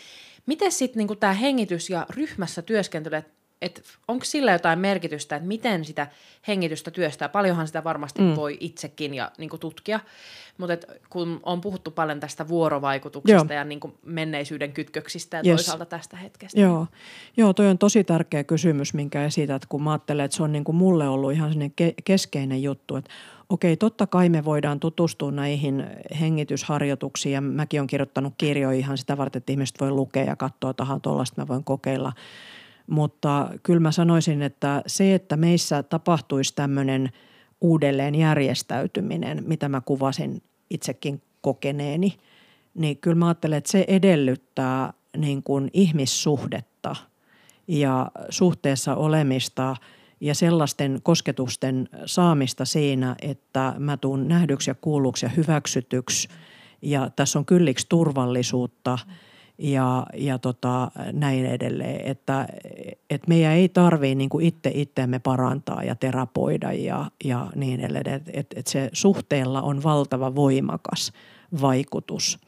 [0.46, 5.48] miten sitten niin tämä hengitys ja ryhmässä työskentely, että et onko sillä jotain merkitystä, että
[5.48, 6.06] miten sitä
[6.48, 7.28] hengitystä työstää?
[7.28, 8.36] Paljonhan sitä varmasti mm.
[8.36, 10.00] voi itsekin ja niin tutkia,
[10.58, 13.58] mutta kun on puhuttu paljon tästä vuorovaikutuksesta Joo.
[13.58, 15.56] ja niin menneisyyden kytköksistä ja yes.
[15.56, 16.60] toisaalta tästä hetkestä.
[16.60, 16.86] Joo.
[17.36, 20.64] Joo, toi on tosi tärkeä kysymys, minkä esität, kun mä ajattelen, että se on niin
[20.64, 23.10] kuin mulle ollut ihan ke- keskeinen juttu, että
[23.48, 25.86] okei, totta kai me voidaan tutustua näihin
[26.20, 30.70] hengitysharjoituksiin ja mäkin olen kirjoittanut kirjoja ihan sitä varten, että ihmiset voi lukea ja katsoa,
[30.70, 32.12] että tuollaista mä voin kokeilla–
[32.86, 37.10] mutta kyllä mä sanoisin, että se, että meissä tapahtuisi tämmöinen
[37.60, 42.16] uudelleen järjestäytyminen, mitä mä kuvasin itsekin kokeneeni,
[42.74, 46.96] niin kyllä mä ajattelen, että se edellyttää niin kuin ihmissuhdetta
[47.68, 49.76] ja suhteessa olemista
[50.20, 56.28] ja sellaisten kosketusten saamista siinä, että mä tuun nähdyksi ja kuulluksi ja hyväksytyksi.
[56.82, 58.98] Ja tässä on kylliksi turvallisuutta–
[59.58, 62.00] ja, ja tota, näin edelleen.
[62.00, 62.48] Että,
[63.10, 68.06] et meidän ei tarvitse niin itse itseämme parantaa ja terapoida ja, ja niin edelleen.
[68.06, 71.12] Että et, et se suhteella on valtava voimakas
[71.60, 72.38] vaikutus.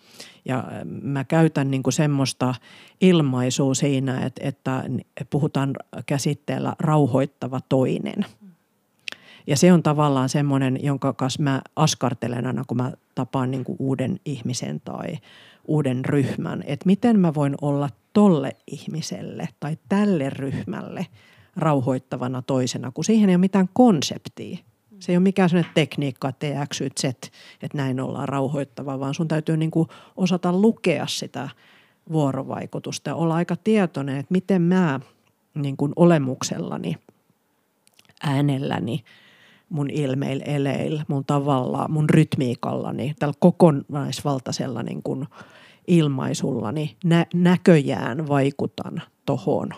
[0.45, 0.65] Ja
[1.03, 2.55] mä käytän niin semmoista
[3.01, 4.85] ilmaisua siinä, että, että
[5.31, 5.75] puhutaan
[6.07, 8.27] käsitteellä rauhoittava toinen.
[9.47, 14.21] Ja se on tavallaan semmoinen, jonka kanssa mä askartelen aina, kun mä tapaan niin uuden
[14.25, 15.19] ihmisen tai–
[15.69, 21.07] uuden ryhmän, että miten mä voin olla tolle ihmiselle tai tälle ryhmälle
[21.57, 24.59] rauhoittavana toisena, kun siihen ei ole mitään konseptia.
[24.99, 27.31] Se ei ole mikään sellainen tekniikka, että X, Z, että
[27.77, 31.49] näin ollaan rauhoittava, vaan sun täytyy niin kuin osata lukea sitä
[32.13, 35.01] vuorovaikutusta ja olla aika tietoinen, että miten mä
[35.55, 36.97] niin kuin olemuksellani,
[38.23, 39.05] äänelläni–
[39.69, 45.27] mun ilmeillä, eleillä, mun tavalla, mun rytmiikallani, tällä kokonaisvaltaisella niin kuin
[45.89, 49.69] ilmaisullani nä- näköjään vaikutan tohon.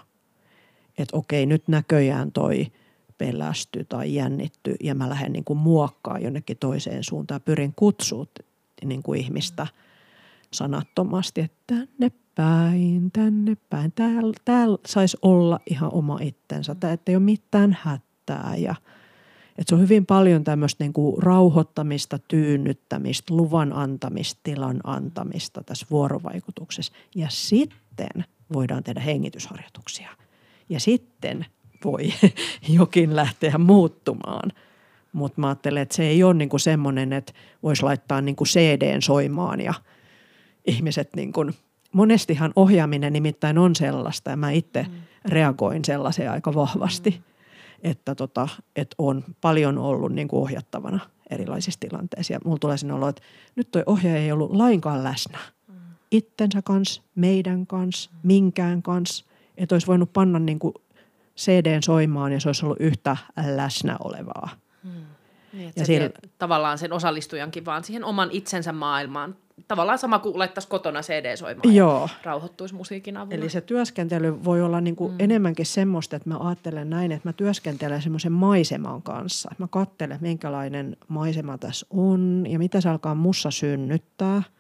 [0.99, 2.67] Että okei, nyt näköjään toi
[3.19, 7.41] pelästy tai jännitty ja mä lähden niin kuin muokkaa jonnekin toiseen suuntaan.
[7.41, 8.27] Pyrin kutsua
[8.85, 9.67] niin kuin ihmistä
[10.53, 13.93] sanattomasti, että tänne päin, tänne päin.
[13.93, 16.75] Täällä, täällä saisi olla ihan oma itsensä.
[16.75, 18.75] Tää, ei ole mitään hätää ja–
[19.61, 26.93] et se on hyvin paljon tämmöistä niinku rauhoittamista, tyynnyttämistä, luvan antamista, tilan antamista tässä vuorovaikutuksessa.
[27.15, 30.09] Ja sitten voidaan tehdä hengitysharjoituksia.
[30.69, 31.47] Ja sitten
[31.85, 32.13] voi
[32.79, 34.53] jokin lähteä muuttumaan.
[35.13, 37.33] Mutta mä ajattelen, että se ei ole niinku semmoinen, että
[37.63, 39.75] voisi laittaa niinku CDn soimaan ja
[40.67, 41.47] ihmiset niinku,
[41.93, 44.95] monestihan ohjaaminen nimittäin on sellaista ja mä itse mm.
[45.25, 47.11] reagoin sellaiseen aika vahvasti.
[47.11, 47.30] Mm
[47.83, 51.01] että, tota, että on paljon ollut niin kuin ohjattavana
[51.31, 52.33] erilaisissa tilanteissa.
[52.33, 53.23] Ja mulla tulee sinne olo, että
[53.57, 55.39] nyt toi ohjaaja ei ollut lainkaan läsnä.
[55.69, 55.75] Mm.
[56.11, 59.25] Ittensä kanssa, meidän kanssa, minkään kanssa.
[59.57, 60.75] Että olisi voinut panna niin kuin
[61.37, 63.17] CDn soimaan ja se olisi ollut yhtä
[63.57, 64.49] läsnä olevaa.
[64.85, 65.05] Hmm.
[65.53, 66.11] Niin, ja sillä...
[66.39, 69.37] tavallaan sen osallistujankin vaan siihen oman itsensä maailmaan
[69.69, 72.03] tavallaan sama kuin laittaisi kotona CD soimaan Joo.
[72.03, 73.37] ja rauhoittuisi musiikin avulla.
[73.37, 75.17] Eli se työskentely voi olla niin kuin mm.
[75.21, 79.55] enemmänkin semmoista, että mä ajattelen näin, että mä työskentelen semmoisen maiseman kanssa.
[79.59, 84.43] Mä katselen, minkälainen maisema tässä on ja mitä se alkaa mussa synnyttää–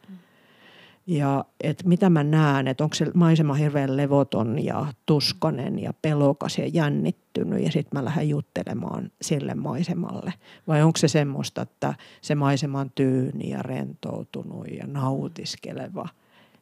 [1.06, 6.58] ja että mitä mä näen, että onko se maisema hirveän levoton ja tuskanen ja pelokas
[6.58, 10.32] ja jännittynyt ja sitten mä lähden juttelemaan sille maisemalle.
[10.68, 16.08] Vai onko se semmoista, että se maisema on tyyni ja rentoutunut ja nautiskeleva.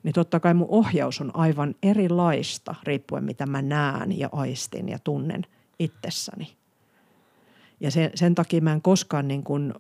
[0.03, 4.99] Niin totta kai mun ohjaus on aivan erilaista riippuen mitä mä näen ja aistin ja
[4.99, 5.43] tunnen
[5.79, 6.58] itsessäni.
[7.81, 9.75] Ja sen, sen takia mä en koskaan niin kuin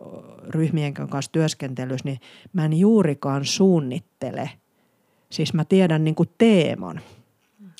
[0.49, 2.20] ryhmien kanssa työskentelyssä, niin
[2.53, 4.51] mä en juurikaan suunnittele.
[5.30, 7.01] Siis mä tiedän niin kuin teeman,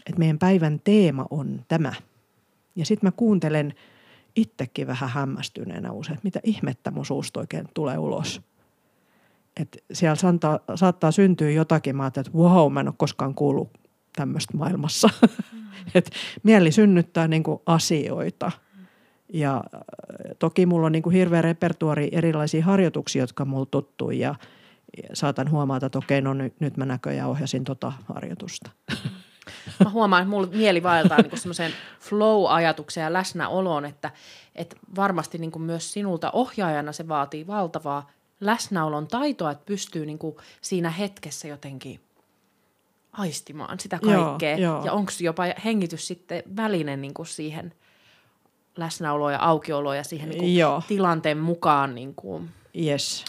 [0.07, 1.93] että meidän päivän teema on tämä.
[2.77, 3.75] Ja sitten mä kuuntelen
[4.37, 8.43] itsekin vähän hämmästyneenä usein, että mitä ihmettä mun suusta oikein tulee ulos.
[9.61, 13.71] Et siellä saattaa, saattaa syntyä jotakin, mä että wow, mä en ole koskaan kuullut
[14.17, 15.09] tämmöistä maailmassa.
[15.53, 15.59] Mm.
[15.95, 16.11] Et
[16.43, 18.53] mieli synnyttää niin kuin asioita–
[19.33, 19.81] ja äh,
[20.39, 24.35] toki mulla on niin kuin hirveä repertuari erilaisia harjoituksia, jotka mulla tuttuu ja
[25.13, 28.71] saatan huomata, että okei, no nyt, nyt mä näköjään ohjasin tota harjoitusta.
[29.85, 34.11] Mä huomaan, että mulla mieli vaeltaa niin semmoiseen flow-ajatukseen ja läsnäoloon, että,
[34.55, 38.11] että varmasti niin kuin myös sinulta ohjaajana se vaatii valtavaa
[38.41, 42.01] läsnäolon taitoa, että pystyy niin kuin siinä hetkessä jotenkin
[43.13, 44.57] aistimaan sitä kaikkea.
[44.59, 44.85] Joo, joo.
[44.85, 47.73] Ja onko jopa hengitys sitten väline niin kuin siihen–
[48.79, 50.83] läsnäoloa ja aukioloa ja siihen niin kuin Joo.
[50.89, 52.49] tilanteen mukaan niin kuin
[52.87, 53.25] Yes.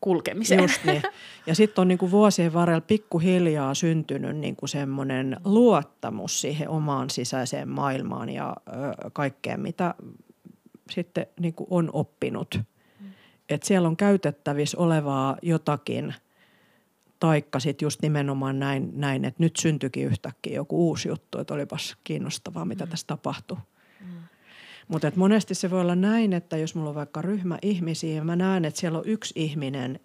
[0.00, 0.60] kulkemiseen.
[0.62, 1.02] Just niin.
[1.46, 8.28] Ja sitten on niinku vuosien varrella pikkuhiljaa syntynyt niinku semmoinen luottamus siihen omaan sisäiseen maailmaan
[8.28, 8.72] ja ö,
[9.12, 9.94] kaikkeen, mitä
[10.90, 12.60] sitten niinku on oppinut.
[13.48, 16.14] Et siellä on käytettävissä olevaa jotakin,
[17.20, 21.96] taikka sitten just nimenomaan näin, näin, että nyt syntyikin yhtäkkiä joku uusi juttu, että olipas
[22.04, 23.56] kiinnostavaa, mitä tässä tapahtui.
[24.88, 28.36] Mutta monesti se voi olla näin, että jos mulla on vaikka ryhmä ihmisiä ja mä
[28.36, 30.00] näen, että siellä on yksi ihminen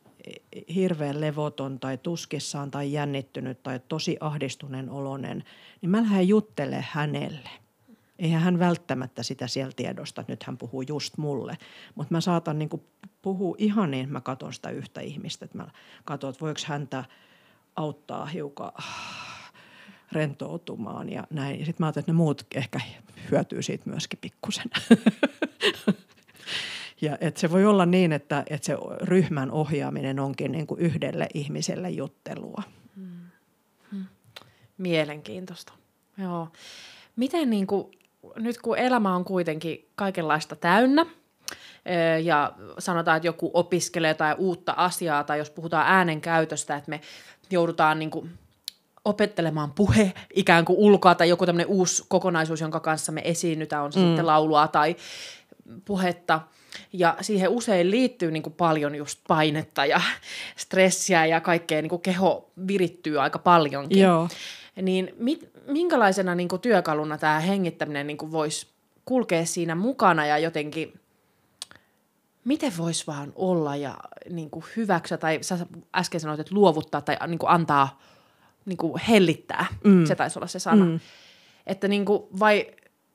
[0.76, 5.44] hirveän levoton tai tuskissaan tai jännittynyt tai tosi ahdistuneen olonen,
[5.82, 7.50] niin mä lähden juttele hänelle.
[8.20, 11.58] Eihän hän välttämättä sitä siellä tiedosta, että nyt hän puhuu just mulle.
[11.96, 12.84] Mutta mä saatan niinku
[13.22, 15.46] puhua ihan niin, mä katson sitä yhtä ihmistä.
[15.46, 15.68] Että mä
[16.06, 17.04] katson, että voiko häntä
[17.76, 18.72] auttaa hiukan
[20.12, 21.60] rentoutumaan ja näin.
[21.60, 22.80] Ja sitten mä ajattelin, että ne muut ehkä
[23.32, 24.66] hyötyy siitä myöskin pikkusen.
[27.02, 31.28] ja et se voi olla niin, että, että se ryhmän ohjaaminen onkin niin kuin yhdelle
[31.34, 32.64] ihmiselle juttelua.
[34.78, 35.74] Mielenkiintoista.
[36.18, 36.48] Joo.
[37.16, 37.92] Miten niin kuin,
[38.36, 44.74] nyt kun elämä on kuitenkin kaikenlaista täynnä, ö, ja sanotaan, että joku opiskelee tai uutta
[44.78, 47.02] asiaa, tai jos puhutaan äänen käytöstä, että me
[47.52, 48.30] joudutaan niin kuin
[49.06, 53.94] opettelemaan puhe ikään kuin ulkoa, tai joku tämmöinen uusi kokonaisuus, jonka kanssa me esiinnytään, on
[53.94, 54.06] se mm.
[54.06, 54.96] sitten laulua tai
[55.86, 56.42] puhetta,
[56.94, 60.02] ja siihen usein liittyy niin kuin paljon just painetta ja
[60.56, 64.00] stressiä ja kaikkea, niin kuin keho virittyy aika paljonkin.
[64.00, 64.28] Joo.
[64.82, 68.68] Niin mit, minkälaisena niin kuin työkaluna tämä hengittäminen niin kuin voisi
[69.06, 71.00] kulkea siinä mukana ja jotenkin,
[72.46, 73.98] miten voisi vaan olla ja
[74.30, 75.58] niin kuin hyväksyä, tai sä
[75.96, 78.00] äsken sanoit, että luovuttaa tai niin kuin antaa,
[78.70, 80.06] niin kuin hellittää, mm.
[80.06, 80.86] se taisi olla se sana.
[80.86, 81.00] Mm.
[81.68, 82.66] Että niin kuin, vai,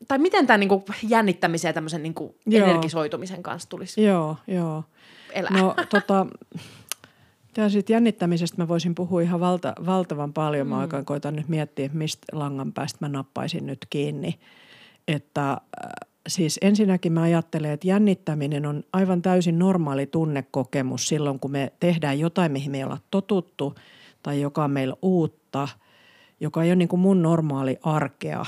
[0.09, 2.69] tai miten tämä niin kuin jännittämisen ja tämmöisen niin kuin Joo.
[2.69, 4.85] energisoitumisen kanssa tulisi Joo, joo.
[5.33, 5.51] elää?
[5.51, 6.27] No tota,
[7.55, 10.67] Tämä siitä jännittämisestä mä voisin puhua ihan valta, valtavan paljon.
[10.67, 14.39] Mä oikein koitan nyt miettiä, mistä langan päästä mä nappaisin nyt kiinni.
[15.09, 15.59] Että äh,
[16.29, 22.19] siis ensinnäkin mä ajattelen, että jännittäminen on aivan täysin normaali tunnekokemus silloin, kun me tehdään
[22.19, 23.75] jotain, mihin me ei olla totuttu
[24.23, 25.44] tai joka on meillä uutta,
[26.41, 28.45] joka ei ole niin kuin mun normaali arkea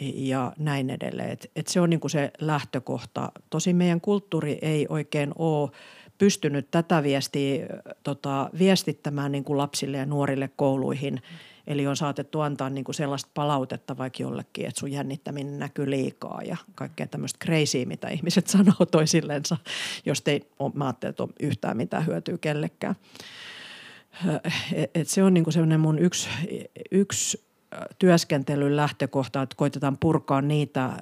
[0.00, 1.30] ja näin edelleen.
[1.30, 3.32] Et, et se on niin kuin se lähtökohta.
[3.50, 5.70] Tosin meidän kulttuuri ei oikein ole
[6.18, 7.66] pystynyt tätä viestiä
[8.02, 11.22] tota, viestittämään niin kuin lapsille ja nuorille kouluihin.
[11.66, 16.40] Eli on saatettu antaa niin kuin sellaista palautetta vaikka jollekin, että sun jännittäminen näkyy liikaa
[16.44, 19.56] ja kaikkea tämmöistä crazyä, mitä ihmiset sanoo toisillensa,
[20.06, 22.94] jos ei ole, mä ajattelen, että on yhtään mitään hyötyä kellekään.
[24.72, 26.28] Et, et se on niin kuin sellainen mun yksi,
[26.90, 27.48] yksi
[27.98, 30.92] työskentelyn lähtökohta, että koitetaan purkaa niitä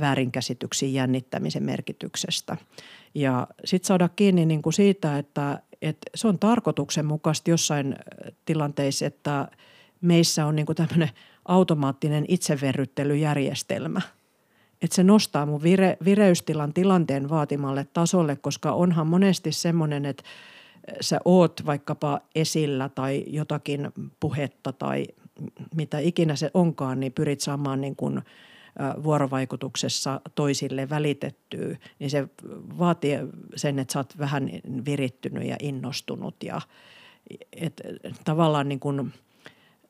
[0.00, 2.56] väärinkäsityksiä jännittämisen merkityksestä.
[3.14, 7.96] Ja sitten saada kiinni niin kuin siitä, että, että se on tarkoituksenmukaisesti jossain
[8.44, 9.48] tilanteissa, että
[10.00, 11.10] meissä on niin kuin tämmöinen
[11.44, 14.00] automaattinen itseverryttelyjärjestelmä.
[14.82, 20.22] Että se nostaa mun vire, vireystilan tilanteen vaatimalle tasolle, koska onhan monesti semmoinen, että
[21.00, 25.06] sä oot vaikkapa esillä tai jotakin puhetta tai
[25.74, 28.22] mitä ikinä se onkaan, niin pyrit saamaan niin kuin
[29.02, 32.28] vuorovaikutuksessa toisille välitettyä, niin se
[32.78, 33.18] vaatii
[33.56, 34.50] sen, että sä oot vähän
[34.84, 36.60] virittynyt ja innostunut ja
[37.52, 37.80] et,
[38.24, 39.12] tavallaan niin kuin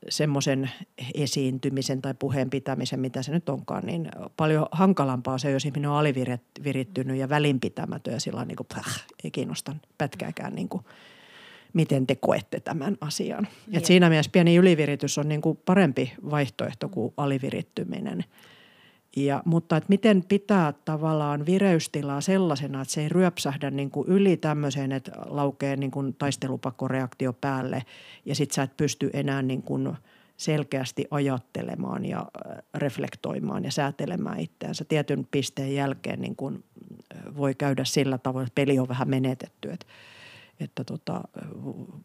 [0.09, 0.70] semmoisen
[1.14, 5.96] esiintymisen tai puheen pitämisen, mitä se nyt onkaan, niin paljon hankalampaa se, jos ihminen on
[5.96, 10.84] alivirittynyt ja välinpitämätön ja sillä niin kuin, päh, ei kiinnosta pätkääkään niin kuin,
[11.72, 13.48] miten te koette tämän asian.
[13.72, 18.24] Et siinä mielessä pieni yliviritys on niin kuin parempi vaihtoehto kuin alivirittyminen.
[19.17, 24.37] Ja, mutta että miten pitää tavallaan vireystilaa sellaisena, että se ei ryöpsähdä niin kuin yli
[24.37, 27.83] tämmöiseen, että laukee niin kuin taistelupakkoreaktio päälle
[28.25, 29.93] ja sitten sä et pysty enää niin kuin
[30.37, 32.27] selkeästi ajattelemaan ja
[32.75, 34.85] reflektoimaan ja säätelemään itseänsä.
[34.85, 36.65] Tietyn pisteen jälkeen niin kuin
[37.37, 39.87] voi käydä sillä tavoin, että peli on vähän menetetty, että
[40.61, 41.20] että tota,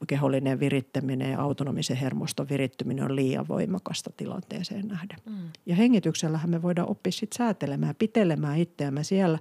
[0.08, 5.18] kehollinen virittäminen ja autonomisen hermoston virittyminen on liian voimakasta tilanteeseen nähden.
[5.26, 5.50] Mm.
[5.66, 9.40] Ja hengityksellähän me voidaan oppia sit säätelemään, pitelemään itseämme siellä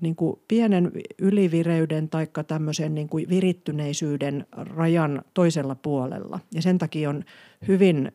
[0.00, 6.40] niin kuin pienen ylivireyden tai tämmöisen niin kuin virittyneisyyden rajan toisella puolella.
[6.54, 7.24] Ja sen takia on
[7.68, 8.12] hyvin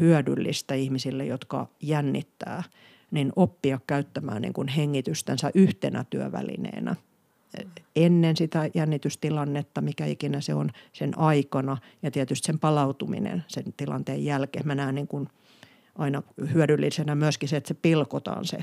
[0.00, 2.62] hyödyllistä ihmisille, jotka jännittää,
[3.10, 6.96] niin oppia käyttämään niin kuin hengitystänsä yhtenä työvälineenä–
[7.96, 14.24] ennen sitä jännitystilannetta, mikä ikinä se on sen aikana ja tietysti sen palautuminen sen tilanteen
[14.24, 14.66] jälkeen.
[14.66, 15.28] Mä näen niin kuin
[15.98, 18.58] aina hyödyllisenä myöskin se, että se pilkotaan se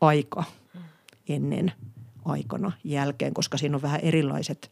[0.00, 0.44] aika
[1.28, 1.72] ennen
[2.24, 4.70] aikana jälkeen, koska siinä on vähän erilaiset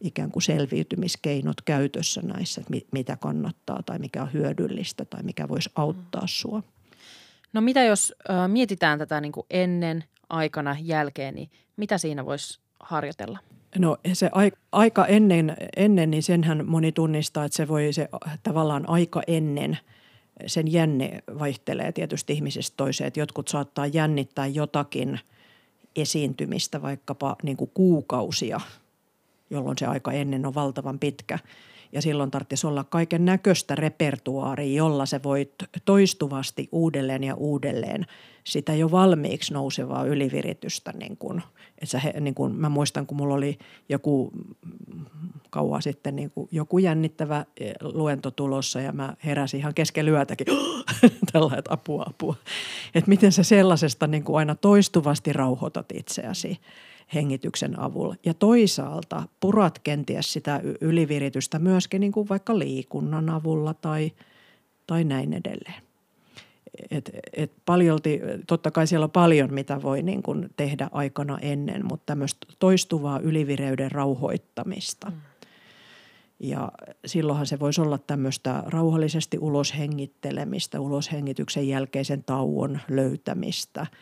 [0.00, 5.70] ikään kuin selviytymiskeinot käytössä näissä, että mitä kannattaa tai mikä on hyödyllistä tai mikä voisi
[5.74, 6.62] auttaa sua.
[7.52, 12.60] No mitä jos ö, mietitään tätä niin kuin ennen, aikana, jälkeen, niin mitä siinä voisi
[12.84, 13.38] harjoitella?
[13.78, 14.30] No se
[14.72, 18.08] aika ennen, ennen, niin senhän moni tunnistaa, että se voi se
[18.42, 19.78] tavallaan aika ennen,
[20.46, 23.08] sen jänne vaihtelee tietysti ihmisestä toiseen.
[23.08, 25.20] Että jotkut saattaa jännittää jotakin
[25.96, 28.60] esiintymistä vaikkapa niin kuin kuukausia,
[29.50, 31.38] jolloin se aika ennen on valtavan pitkä–
[31.94, 35.50] ja silloin tarvitsisi olla kaiken näköistä repertuaaria, jolla se voi
[35.84, 38.06] toistuvasti uudelleen ja uudelleen
[38.44, 40.92] sitä jo valmiiksi nousevaa yliviritystä.
[40.92, 44.32] Niin kuin, että sä, niin kuin, mä muistan, kun mulla oli joku
[45.50, 50.46] kauan sitten niin kuin joku jännittävä eh, luento tulossa ja mä heräsin ihan kesken lyötäkin
[51.32, 52.34] tällä, että apua, apua.
[52.94, 56.60] Että miten sä sellaisesta niin aina toistuvasti rauhoitat itseäsi
[57.14, 58.16] hengityksen avulla.
[58.24, 64.12] Ja toisaalta purat kenties sitä yliviritystä myöskin niin kuin vaikka liikunnan avulla tai,
[64.86, 65.82] tai näin edelleen.
[66.90, 71.86] Et, et paljolti, totta kai siellä on paljon, mitä voi niin kuin tehdä aikana ennen,
[71.86, 75.10] mutta tämmöistä toistuvaa ylivireyden rauhoittamista.
[75.10, 75.16] Mm.
[76.40, 76.72] Ja
[77.06, 83.86] silloinhan se voisi olla tämmöistä rauhallisesti uloshengittelemistä, uloshengityksen jälkeisen tauon löytämistä–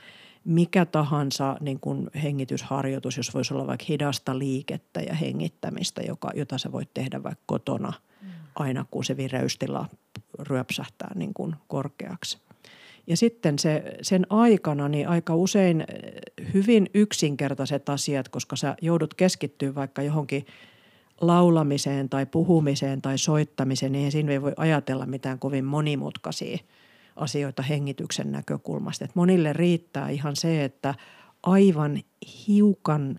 [0.45, 6.59] mikä tahansa niin kuin hengitysharjoitus, jos voisi olla vaikka hidasta liikettä ja hengittämistä, joka, jota
[6.59, 7.93] sä voit tehdä vaikka kotona
[8.55, 9.87] aina, kun se vireystila
[10.39, 12.39] ryöpsähtää niin kuin korkeaksi.
[13.07, 16.13] Ja sitten se, sen aikana niin aika usein eh,
[16.55, 20.47] hyvin yksinkertaiset asiat, koska sä joudut keskittyä vaikka johonkin
[21.21, 26.59] laulamiseen tai puhumiseen tai soittamiseen, niin siinä ei voi ajatella mitään kovin monimutkaisia–
[27.17, 29.05] asioita hengityksen näkökulmasta.
[29.05, 30.95] Et monille riittää ihan se, että
[31.43, 32.03] aivan
[32.49, 33.19] hiukan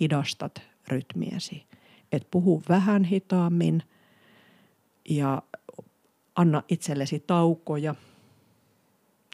[0.00, 1.66] hidastat rytmiesi.
[2.12, 3.82] Et puhu vähän hitaammin
[5.08, 5.42] ja
[6.34, 7.94] anna itsellesi taukoja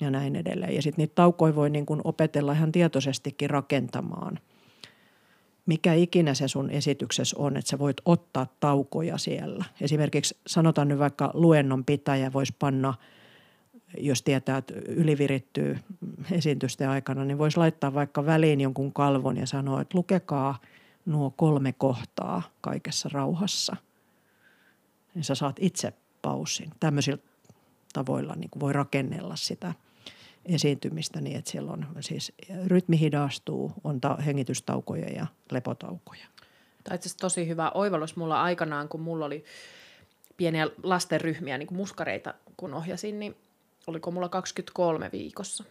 [0.01, 0.75] ja näin edelleen.
[0.75, 4.39] Ja sitten niitä taukoja voi niin kun opetella ihan tietoisestikin rakentamaan.
[5.67, 9.65] Mikä ikinä se sun esityksessä on, että sä voit ottaa taukoja siellä.
[9.81, 12.95] Esimerkiksi sanotaan nyt vaikka luennon pitäjä voisi panna–
[13.97, 15.79] jos tietää, että ylivirittyy
[16.31, 20.59] esiintysten aikana, niin voisi laittaa vaikka väliin jonkun kalvon ja sanoa, että lukekaa
[21.07, 23.77] nuo kolme kohtaa kaikessa rauhassa.
[25.15, 26.71] Niin sä saat itse paussin.
[26.81, 27.19] Tämmöisillä
[27.93, 29.75] tavoilla niin voi rakennella sitä
[30.47, 32.33] esiintymistä niin, että siellä on siis
[32.67, 36.27] rytmi hidastuu, on ta- hengitystaukoja ja lepotaukoja.
[36.85, 39.45] Tämä itse tosi hyvä oivallus mulla aikanaan, kun mulla oli
[40.37, 43.37] pieniä lastenryhmiä, niin kuin muskareita, kun ohjasin, niin
[43.89, 45.65] oliko mulla 23 viikossa.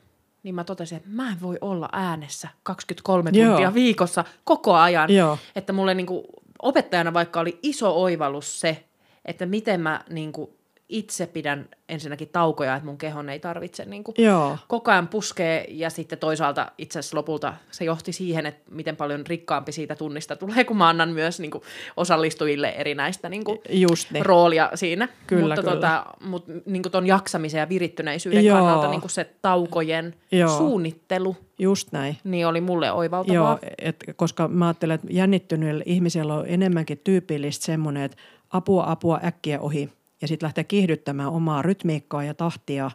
[0.43, 3.49] Niin mä totesin, että mä en voi olla äänessä 23 Joo.
[3.49, 5.13] tuntia viikossa koko ajan.
[5.13, 5.37] Joo.
[5.55, 6.23] Että mulle niin kuin,
[6.61, 8.83] opettajana vaikka oli iso oivallus se,
[9.25, 10.49] että miten mä niin kuin,
[10.89, 14.57] itse pidän ensinnäkin taukoja, että mun kehon ei tarvitse niin kuin Joo.
[14.67, 19.27] koko ajan puskee ja sitten toisaalta itse asiassa lopulta se johti siihen, että miten paljon
[19.27, 21.63] rikkaampi siitä tunnista tulee, kun mä annan myös niin kuin
[21.97, 24.25] osallistujille erinäistä niin kuin Just niin.
[24.25, 25.07] roolia siinä.
[25.27, 25.73] Kyllä, mutta kyllä.
[25.75, 28.57] Tota, mutta niin kuin ton jaksamisen ja virittyneisyyden Joo.
[28.57, 30.57] kannalta niin kuin se taukojen Joo.
[30.57, 32.17] suunnittelu Just näin.
[32.23, 33.35] Niin oli mulle oivaltavaa.
[33.35, 38.17] Joo, et, koska mä ajattelen, että jännittyneillä ihmisillä on enemmänkin tyypillistä semmoinen, että
[38.49, 39.89] apua, apua, äkkiä ohi–
[40.21, 42.91] ja sitten lähteä kiihdyttämään omaa rytmiikkaa ja tahtia,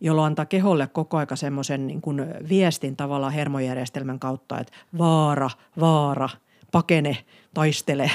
[0.00, 2.02] jolloin antaa keholle koko aika semmoisen niin
[2.48, 5.50] viestin tavallaan hermojärjestelmän kautta, että vaara,
[5.80, 6.28] vaara,
[6.72, 7.16] pakene,
[7.54, 8.10] taistele.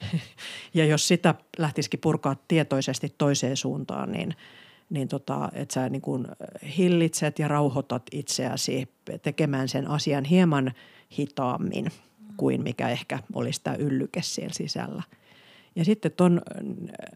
[0.74, 4.34] ja jos sitä lähtisikin purkaa tietoisesti toiseen suuntaan, niin,
[4.90, 6.26] niin tota, että sä niin kuin
[6.78, 8.88] hillitset ja rauhoitat itseäsi
[9.22, 10.72] tekemään sen asian hieman
[11.18, 11.90] hitaammin
[12.36, 15.02] kuin mikä ehkä olisi tämä yllyke siellä sisällä–
[15.76, 16.42] ja sitten ton,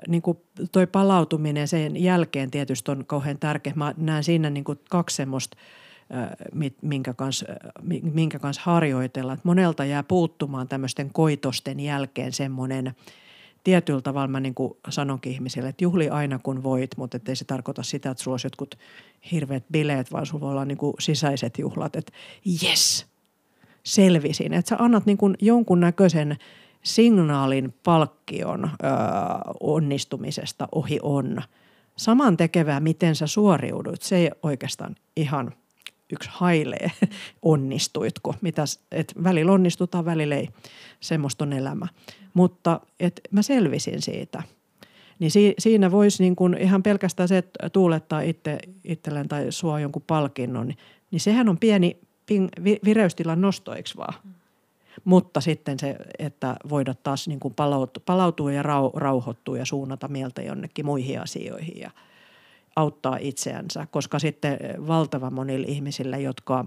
[0.08, 0.38] niin kuin
[0.72, 3.72] toi palautuminen sen jälkeen tietysti on kauhean tärkeä.
[3.76, 5.56] Mä näen siinä niin kuin kaksi semmoista,
[6.82, 7.46] minkä kanssa,
[8.12, 9.32] minkä kanssa harjoitella.
[9.32, 12.94] Että monelta jää puuttumaan tämmöisten koitosten jälkeen semmoinen
[13.64, 17.44] tietyllä tavalla mä niin kuin sanonkin ihmisille, että juhli aina kun voit, mutta ei se
[17.44, 18.74] tarkoita sitä, että sulla olisi jotkut
[19.32, 22.12] hirveät bileet, vaan sulla voi olla niin kuin sisäiset juhlat, että
[22.62, 23.06] yes,
[23.82, 24.52] selvisin.
[24.52, 26.36] Että sä annat niin kuin jonkunnäköisen–
[26.88, 28.86] signaalin palkkion ö,
[29.60, 31.42] onnistumisesta ohi on.
[31.96, 35.52] Saman tekevää, miten sä suoriudut, se ei oikeastaan ihan
[36.12, 36.90] yksi hailee,
[37.42, 38.34] onnistuitko.
[38.40, 40.48] Mitäs, et välillä onnistutaan, välillä ei.
[41.00, 41.86] Semmoista on elämä.
[42.34, 44.42] Mutta et mä selvisin siitä.
[45.18, 49.80] Niin si, siinä voisi niin kun ihan pelkästään se, että tuulettaa itse, itselleen tai sua
[49.80, 50.78] jonkun palkinnon, niin,
[51.10, 52.48] niin sehän on pieni ping,
[52.84, 54.14] vireystilan nosto, eikö vaan?
[54.24, 54.37] Mm.
[55.04, 60.08] Mutta sitten se, että voida taas niin kuin palautua, palautua ja rau, rauhoittua ja suunnata
[60.08, 61.90] mieltä jonnekin muihin asioihin ja
[62.76, 63.86] auttaa itseänsä.
[63.90, 66.64] Koska sitten valtava monilla ihmisillä, jotka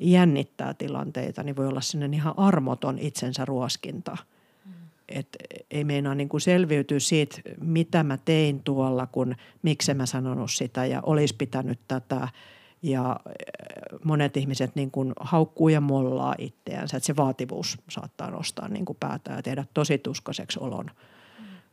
[0.00, 4.16] jännittää tilanteita, niin voi olla sinne ihan armoton itsensä ruoskinta.
[4.64, 4.72] Mm.
[5.08, 5.28] Et
[5.70, 10.86] ei meinaa niin kuin selviytyä siitä, mitä mä tein tuolla, kun miksi mä sanonut sitä
[10.86, 12.28] ja olisi pitänyt tätä–
[12.82, 18.68] ja eh, monet ihmiset niin kuin haukkuu ja mollaa itseänsä, että se vaativuus saattaa nostaa
[18.68, 20.90] niin kuin päätä ja tehdä tosi tuskaiseksi olon.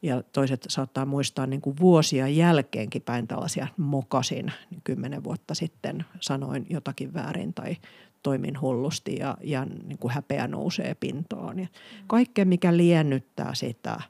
[0.01, 4.51] Ja toiset saattaa muistaa niin kuin vuosia jälkeenkin päin tällaisia mokasin.
[4.71, 7.77] Niin kymmenen vuotta sitten sanoin jotakin väärin tai
[8.23, 11.59] toimin hullusti ja, ja niin kuin häpeä nousee pintaan.
[11.59, 11.67] Ja
[12.07, 14.01] kaikkea, mikä liennyttää sitä,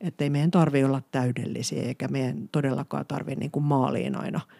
[0.00, 4.40] että ei meidän tarvitse olla täydellisiä eikä meidän todellakaan tarvitse niin kuin maaliin aina–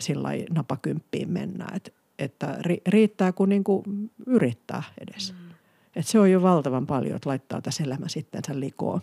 [0.00, 1.66] sillä napakymppiin mennä.
[1.74, 3.82] Et, että riittää kun niinku
[4.26, 5.32] yrittää edes.
[5.32, 5.48] Mm.
[5.96, 9.00] Et se on jo valtavan paljon, että laittaa tässä elämä sitten sen likoon.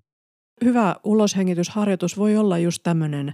[0.63, 3.33] Hyvä uloshengitysharjoitus voi olla just tämmöinen,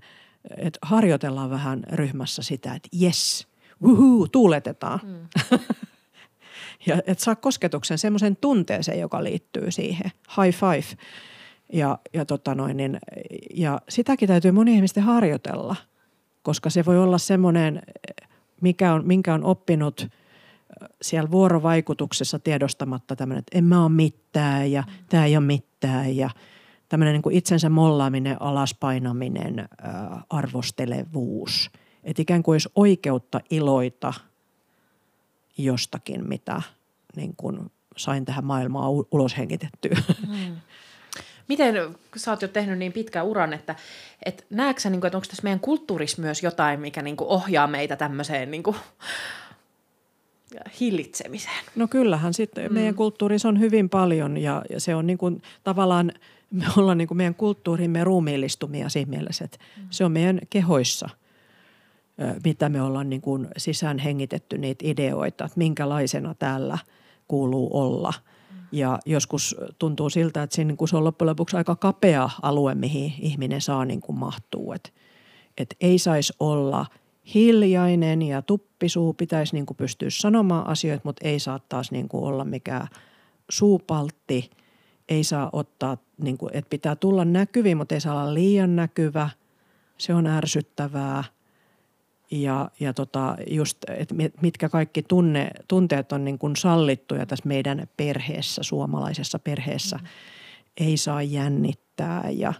[0.57, 3.47] että harjoitellaan vähän ryhmässä sitä, että yes,
[3.81, 4.99] wuhuu, tuuletetaan.
[5.03, 5.27] Mm.
[6.87, 10.11] ja että saa kosketuksen semmoisen tunteeseen, joka liittyy siihen.
[10.37, 11.01] High five.
[11.73, 12.99] Ja, ja, tota noin, niin,
[13.53, 15.75] ja sitäkin täytyy moni ihmisten harjoitella–
[16.43, 17.81] koska se voi olla semmoinen,
[18.61, 20.07] mikä on, minkä on oppinut
[21.01, 26.29] siellä vuorovaikutuksessa tiedostamatta tämmöinen, että en mä ole mitään ja tämä ei ole mitään ja
[26.89, 29.69] tämmöinen niin kuin itsensä mollaaminen, alaspainaminen,
[30.29, 31.71] arvostelevuus.
[32.03, 34.13] Että ikään kuin olisi oikeutta iloita
[35.57, 36.61] jostakin, mitä
[37.15, 39.97] niin kuin sain tähän maailmaan ulos hengitettyä.
[40.27, 40.57] Mm.
[41.51, 41.75] Miten
[42.15, 43.75] sä oot jo tehnyt niin pitkän uran, että,
[44.25, 47.27] että näetkö sä, niin kuin, että onko tässä meidän kulttuurissa myös jotain, mikä niin kuin
[47.27, 48.75] ohjaa meitä tämmöiseen niin kuin,
[50.79, 51.65] hillitsemiseen?
[51.75, 52.73] No kyllähän sitten mm.
[52.73, 56.11] meidän kulttuurissa on hyvin paljon ja, ja se on niin kuin, tavallaan,
[56.51, 59.87] me ollaan niin kuin meidän kulttuurimme ruumiillistumia siinä mielessä, että mm.
[59.89, 61.09] se on meidän kehoissa–
[62.43, 66.77] mitä me ollaan niin kuin sisään hengitetty niitä ideoita, että minkälaisena täällä
[67.27, 68.13] kuuluu olla–
[68.71, 73.13] ja joskus tuntuu siltä, että siinä, kun se on loppujen lopuksi aika kapea alue, mihin
[73.19, 74.73] ihminen saa niin kuin mahtuu.
[74.73, 74.89] Että
[75.57, 76.85] et ei saisi olla
[77.33, 82.23] hiljainen ja tuppisuu, pitäisi niin kuin pystyä sanomaan asioita, mutta ei saa taas niin kuin
[82.23, 82.87] olla mikään
[83.49, 84.49] suupaltti.
[85.09, 89.29] Ei saa ottaa, niin kuin, että pitää tulla näkyviin, mutta ei saa olla liian näkyvä.
[89.97, 91.23] Se on ärsyttävää–
[92.31, 97.87] ja, ja tota, just, että mitkä kaikki tunne, tunteet on niin kuin sallittuja tässä meidän
[97.97, 99.97] perheessä, suomalaisessa perheessä.
[99.97, 100.07] Mm.
[100.77, 102.53] Ei saa jännittää ja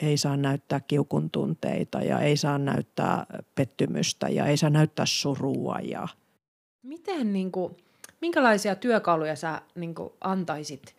[0.00, 5.78] ei saa näyttää kiukun tunteita ja ei saa näyttää pettymystä ja ei saa näyttää surua.
[5.82, 6.08] Ja...
[6.82, 7.76] Miten, niin kuin,
[8.20, 10.96] minkälaisia työkaluja sä niin kuin, antaisit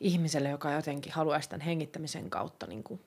[0.00, 3.00] ihmiselle, joka jotenkin haluaisi tämän hengittämisen kautta niin kuin,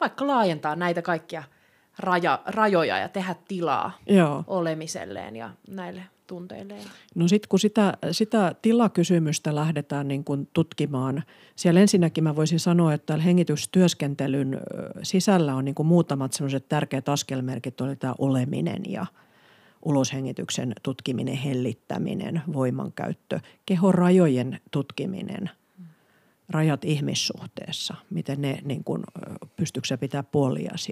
[0.00, 1.42] vaikka laajentaa näitä kaikkia–
[1.98, 4.44] raja, rajoja ja tehdä tilaa Joo.
[4.46, 6.74] olemiselleen ja näille tunteille.
[7.14, 11.22] No sitten kun sitä, sitä tilakysymystä lähdetään niin kuin tutkimaan,
[11.56, 14.60] siellä ensinnäkin mä voisin sanoa, että hengitystyöskentelyn
[15.02, 19.06] sisällä on niin kuin muutamat sellaiset tärkeät askelmerkit, oli tämä oleminen ja
[19.84, 25.50] uloshengityksen tutkiminen, hellittäminen, voimankäyttö, kehorajojen tutkiminen,
[26.48, 29.02] rajat ihmissuhteessa, miten ne niin kuin,
[29.56, 30.88] pystyykö pitää puolias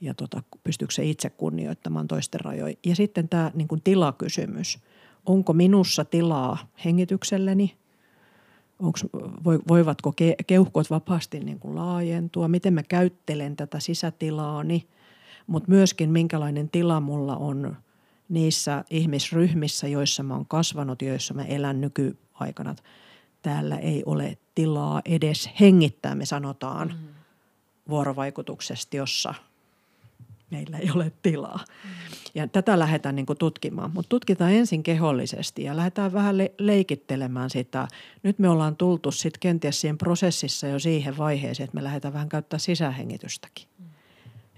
[0.00, 2.74] ja– tota, pystyykö se itse kunnioittamaan toisten rajoja.
[2.86, 4.78] Ja sitten tämä niin kuin tilakysymys.
[5.26, 7.76] Onko minussa tilaa hengitykselleni?
[8.78, 9.04] Onks,
[9.68, 10.14] voivatko
[10.46, 12.48] keuhkot vapaasti niin kuin laajentua?
[12.48, 14.88] Miten mä käyttelen tätä sisätilaani?
[15.46, 17.76] Mutta myöskin minkälainen tila mulla on
[18.28, 22.74] niissä ihmisryhmissä, joissa mä oon kasvanut, joissa mä elän nykyaikana.
[23.42, 27.08] Täällä ei ole tilaa edes hengittää, me sanotaan mm.
[27.88, 29.34] vuorovaikutuksesti, jossa–
[30.50, 31.64] meillä ei ole tilaa.
[32.34, 37.88] Ja tätä lähdetään niin tutkimaan, mutta tutkitaan ensin kehollisesti ja lähdetään vähän le- leikittelemään sitä.
[38.22, 42.28] Nyt me ollaan tultu sitten kenties siihen prosessissa jo siihen vaiheeseen, että me lähdetään vähän
[42.28, 43.66] käyttää sisähengitystäkin.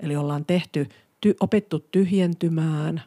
[0.00, 0.88] Eli ollaan tehty,
[1.26, 3.02] ty- opittu tyhjentymään,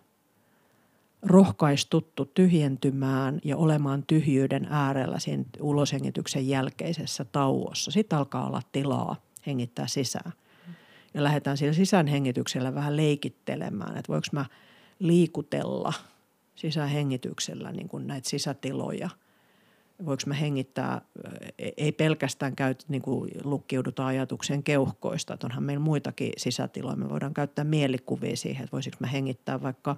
[1.21, 7.91] rohkaistuttu tyhjentymään ja olemaan tyhjyyden äärellä siinä uloshengityksen jälkeisessä tauossa.
[7.91, 9.15] Sitten alkaa olla tilaa
[9.45, 10.31] hengittää sisään–
[11.15, 14.45] ja lähdetään sillä sisäänhengityksellä vähän leikittelemään, että voiko mä
[14.99, 15.93] liikutella
[16.55, 19.09] sisähengityksellä niin kuin näitä sisätiloja.
[20.05, 21.01] Voiko mä hengittää,
[21.77, 26.95] ei pelkästään käy, niin kuin lukkiuduta ajatuksen keuhkoista, että onhan meillä muitakin sisätiloja.
[26.95, 29.95] Me voidaan käyttää mielikuvia siihen, että voisiko mä hengittää vaikka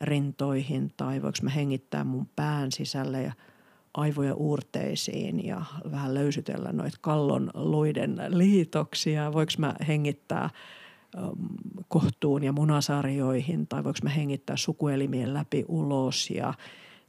[0.00, 3.32] rintoihin tai voiko mä hengittää mun pään sisälle ja
[3.94, 9.32] aivoja uurteisiin ja vähän löysytellä noita kallon luiden liitoksia.
[9.32, 10.50] Voiko mä hengittää
[11.88, 16.54] kohtuun ja munasarjoihin tai voiko mä hengittää sukuelimien läpi ulos ja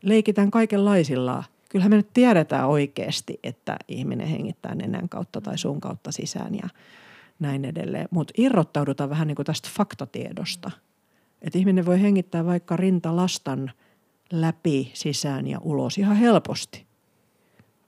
[0.04, 1.44] leikitään kaikenlaisilla.
[1.70, 6.70] Kyllähän me nyt tiedetään oikeasti, että ihminen hengittää nenän kautta tai suun kautta sisään ja
[7.40, 8.08] näin edelleen.
[8.12, 10.72] Mutta irrottaudutaan vähän niin kuin tästä faktatiedosta.
[11.42, 13.72] Että ihminen voi hengittää vaikka rintalastan
[14.32, 16.86] läpi, sisään ja ulos ihan helposti.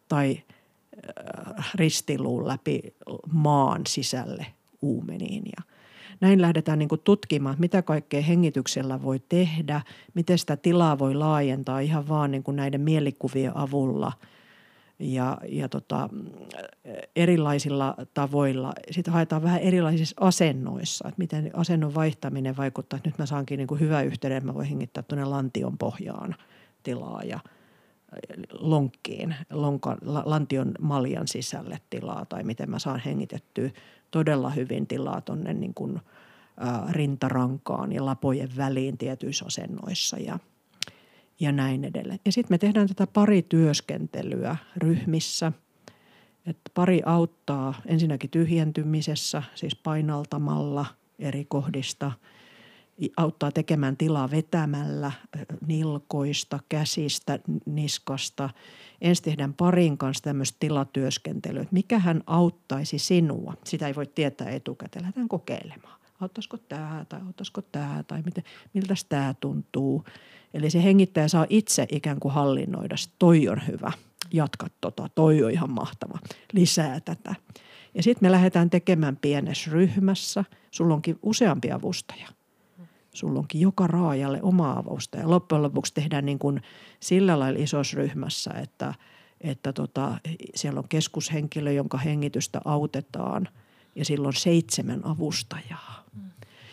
[0.07, 0.43] Tai
[1.57, 2.81] äh, ristiluun läpi
[3.31, 4.45] maan sisälle
[4.81, 5.63] uumeniin ja–
[6.21, 9.81] näin lähdetään niin tutkimaan, mitä kaikkea hengityksellä voi tehdä,
[10.13, 14.11] miten sitä tilaa voi laajentaa ihan vaan niin näiden mielikuvien avulla
[14.99, 16.09] ja, ja tota,
[17.15, 18.73] erilaisilla tavoilla.
[18.91, 22.99] Sitten haetaan vähän erilaisissa asennoissa, että miten asennon vaihtaminen vaikuttaa.
[23.05, 26.35] Nyt mä saankin niin hyvä yhteyden, mä voin hengittää tuonne lantion pohjaan
[26.83, 27.39] tilaa ja
[28.51, 33.69] lonkkiin, lonkan, lantion maljan sisälle tilaa tai miten mä saan hengitettyä
[34.11, 35.73] todella hyvin tilaa tuonne niin
[36.89, 40.39] rintarankaan ja lapojen väliin tietyissä asennoissa ja,
[41.39, 42.19] ja näin edelleen.
[42.25, 45.51] Ja sitten me tehdään tätä parityöskentelyä ryhmissä.
[46.45, 50.85] Että pari auttaa ensinnäkin tyhjentymisessä, siis painaltamalla
[51.19, 52.11] eri kohdista–
[53.17, 55.11] auttaa tekemään tilaa vetämällä
[55.67, 58.49] nilkoista, käsistä, niskasta.
[59.01, 63.53] Ensin tehdään parin kanssa tämmöistä tilatyöskentelyä, että mikä hän auttaisi sinua.
[63.63, 65.99] Sitä ei voi tietää etukäteen, lähdetään kokeilemaan.
[66.21, 70.05] Auttaisiko tämä tai auttaisiko tämä tai miten, miltä tämä tuntuu.
[70.53, 73.91] Eli se hengittäjä saa itse ikään kuin hallinnoida, toi on hyvä,
[74.33, 76.19] jatka tota, toi on ihan mahtava,
[76.53, 77.35] lisää tätä.
[77.93, 82.27] Ja sitten me lähdetään tekemään pienessä ryhmässä, sulla onkin useampi avustaja
[83.17, 85.17] sulla onkin joka raajalle oma avausta.
[85.17, 86.61] Ja loppujen lopuksi tehdään niin kuin
[86.99, 88.93] sillä lailla isossa ryhmässä, että,
[89.41, 90.17] että tota,
[90.55, 93.47] siellä on keskushenkilö, jonka hengitystä autetaan
[93.95, 96.03] ja silloin seitsemän avustajaa.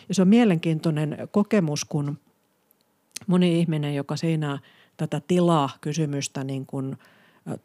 [0.09, 2.17] Ja se on mielenkiintoinen kokemus, kun
[3.27, 4.59] moni ihminen, joka siinä
[4.97, 6.97] tätä tilaa-kysymystä niin kuin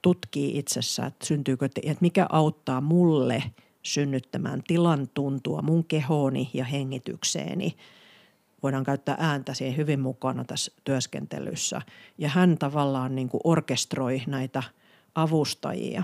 [0.02, 3.42] tutkii itsessä, että syntyykö, että mikä auttaa mulle
[3.82, 7.76] synnyttämään tilan tuntua mun kehooni ja hengitykseeni–
[8.62, 11.82] voidaan käyttää ääntä siihen hyvin mukana tässä työskentelyssä.
[12.18, 14.62] Ja hän tavallaan niin kuin orkestroi näitä
[15.14, 16.02] avustajia.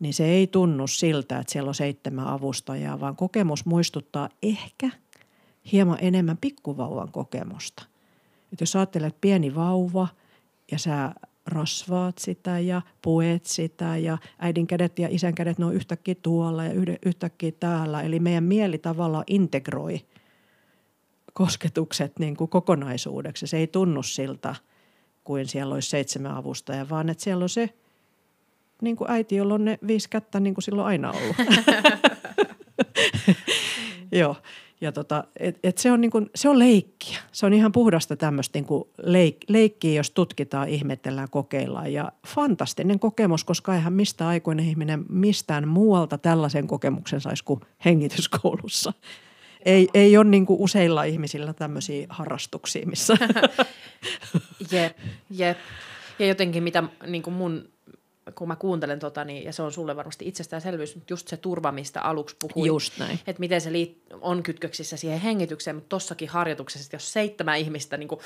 [0.00, 4.90] Niin se ei tunnu siltä, että siellä on seitsemän avustajaa, vaan kokemus muistuttaa ehkä
[5.72, 7.82] hieman enemmän pikkuvauvan kokemusta.
[8.52, 10.08] Et jos ajattelet pieni vauva
[10.72, 11.14] ja sä
[11.46, 16.64] rasvaat sitä ja puet sitä ja äidin kädet ja isän kädet, ne on yhtäkkiä tuolla
[16.64, 16.72] ja
[17.06, 18.02] yhtäkkiä täällä.
[18.02, 20.00] Eli meidän mieli tavallaan integroi–
[21.32, 23.46] kosketukset niin kuin kokonaisuudeksi.
[23.46, 24.54] Se ei tunnu siltä,
[25.24, 27.74] kuin siellä olisi seitsemän avustajaa, vaan että siellä on se
[28.82, 31.36] niin kuin äiti, jolla on ne viisi kättä niin kuin silloin aina ollut.
[34.12, 34.36] Joo.
[34.82, 37.18] Ja tota, et, et se, on niin kuin, se on leikkiä.
[37.32, 38.66] Se on ihan puhdasta tämmöistä niin
[39.02, 41.92] leik, leikkiä, jos tutkitaan, ihmetellään, kokeillaan.
[41.92, 48.92] Ja fantastinen kokemus, koska eihän mistä aikuinen ihminen mistään muualta tällaisen kokemuksen saisi kuin hengityskoulussa
[49.64, 53.16] ei, ei ole niin kuin useilla ihmisillä tämmöisiä harrastuksia, missä.
[54.72, 54.96] jep,
[55.30, 55.58] jep.
[56.18, 57.68] Ja jotenkin mitä niin kuin mun,
[58.34, 61.72] kun mä kuuntelen tota, niin, ja se on sulle varmasti itsestäänselvyys, mutta just se turva,
[61.72, 62.68] mistä aluksi puhuin.
[62.68, 63.20] Just näin.
[63.26, 68.08] Että miten se liit- on kytköksissä siihen hengitykseen, mutta tossakin harjoituksessa, jos seitsemän ihmistä niin
[68.08, 68.20] kuin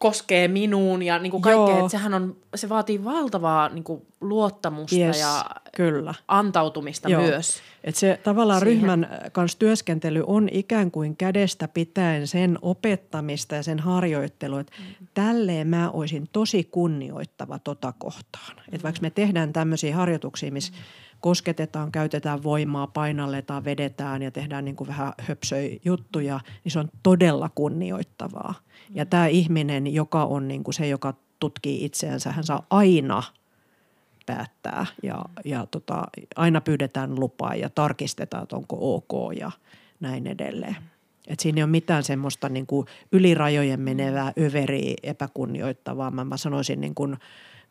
[0.00, 4.96] koskee minuun ja niin kuin kaikkea, että sehän on, se vaatii valtavaa niin kuin luottamusta
[4.96, 5.44] yes, ja
[5.76, 6.14] kyllä.
[6.28, 7.22] antautumista Joo.
[7.22, 7.60] myös.
[7.84, 8.76] Et se tavallaan siihen.
[8.76, 15.06] ryhmän kanssa työskentely on ikään kuin kädestä pitäen sen opettamista ja sen harjoittelua, että mm.
[15.14, 18.56] tälleen mä olisin tosi kunnioittava tota kohtaan.
[18.56, 18.74] Mm.
[18.74, 20.78] Että vaikka me tehdään tämmöisiä harjoituksia, missä mm.
[21.20, 26.88] Kosketetaan, käytetään voimaa, painalletaan, vedetään ja tehdään niin kuin vähän höpsöi juttuja, niin se on
[27.02, 28.54] todella kunnioittavaa.
[28.94, 33.22] Ja tämä ihminen, joka on niin kuin se, joka tutkii itseänsä, hän saa aina
[34.26, 36.02] päättää ja, ja tota,
[36.36, 39.50] aina pyydetään lupaa ja tarkistetaan, että onko ok ja
[40.00, 40.76] näin edelleen.
[41.26, 46.10] Et siinä ei ole mitään semmoista niin kuin ylirajojen menevää överiä epäkunnioittavaa.
[46.10, 47.16] Mä, mä sanoisin niin kuin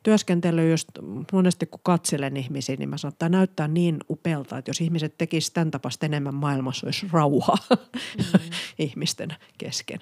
[0.03, 0.89] työskentely, just
[1.31, 5.17] monesti kun katselen ihmisiä, niin mä sanon, että tämä näyttää niin upealta, että jos ihmiset
[5.17, 8.49] tekisivät tämän tapasta enemmän maailmassa, olisi rauha mm-hmm.
[8.79, 9.99] ihmisten kesken.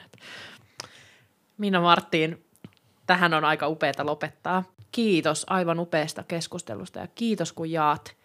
[1.57, 2.45] Minna Marttiin,
[3.07, 4.63] tähän on aika upeata lopettaa.
[4.91, 8.15] Kiitos aivan upeasta keskustelusta ja kiitos kun jaat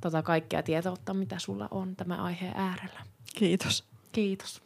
[0.00, 3.00] tota kaikkea tietoutta, mitä sulla on tämä aiheen äärellä.
[3.36, 3.84] Kiitos.
[4.12, 4.63] Kiitos.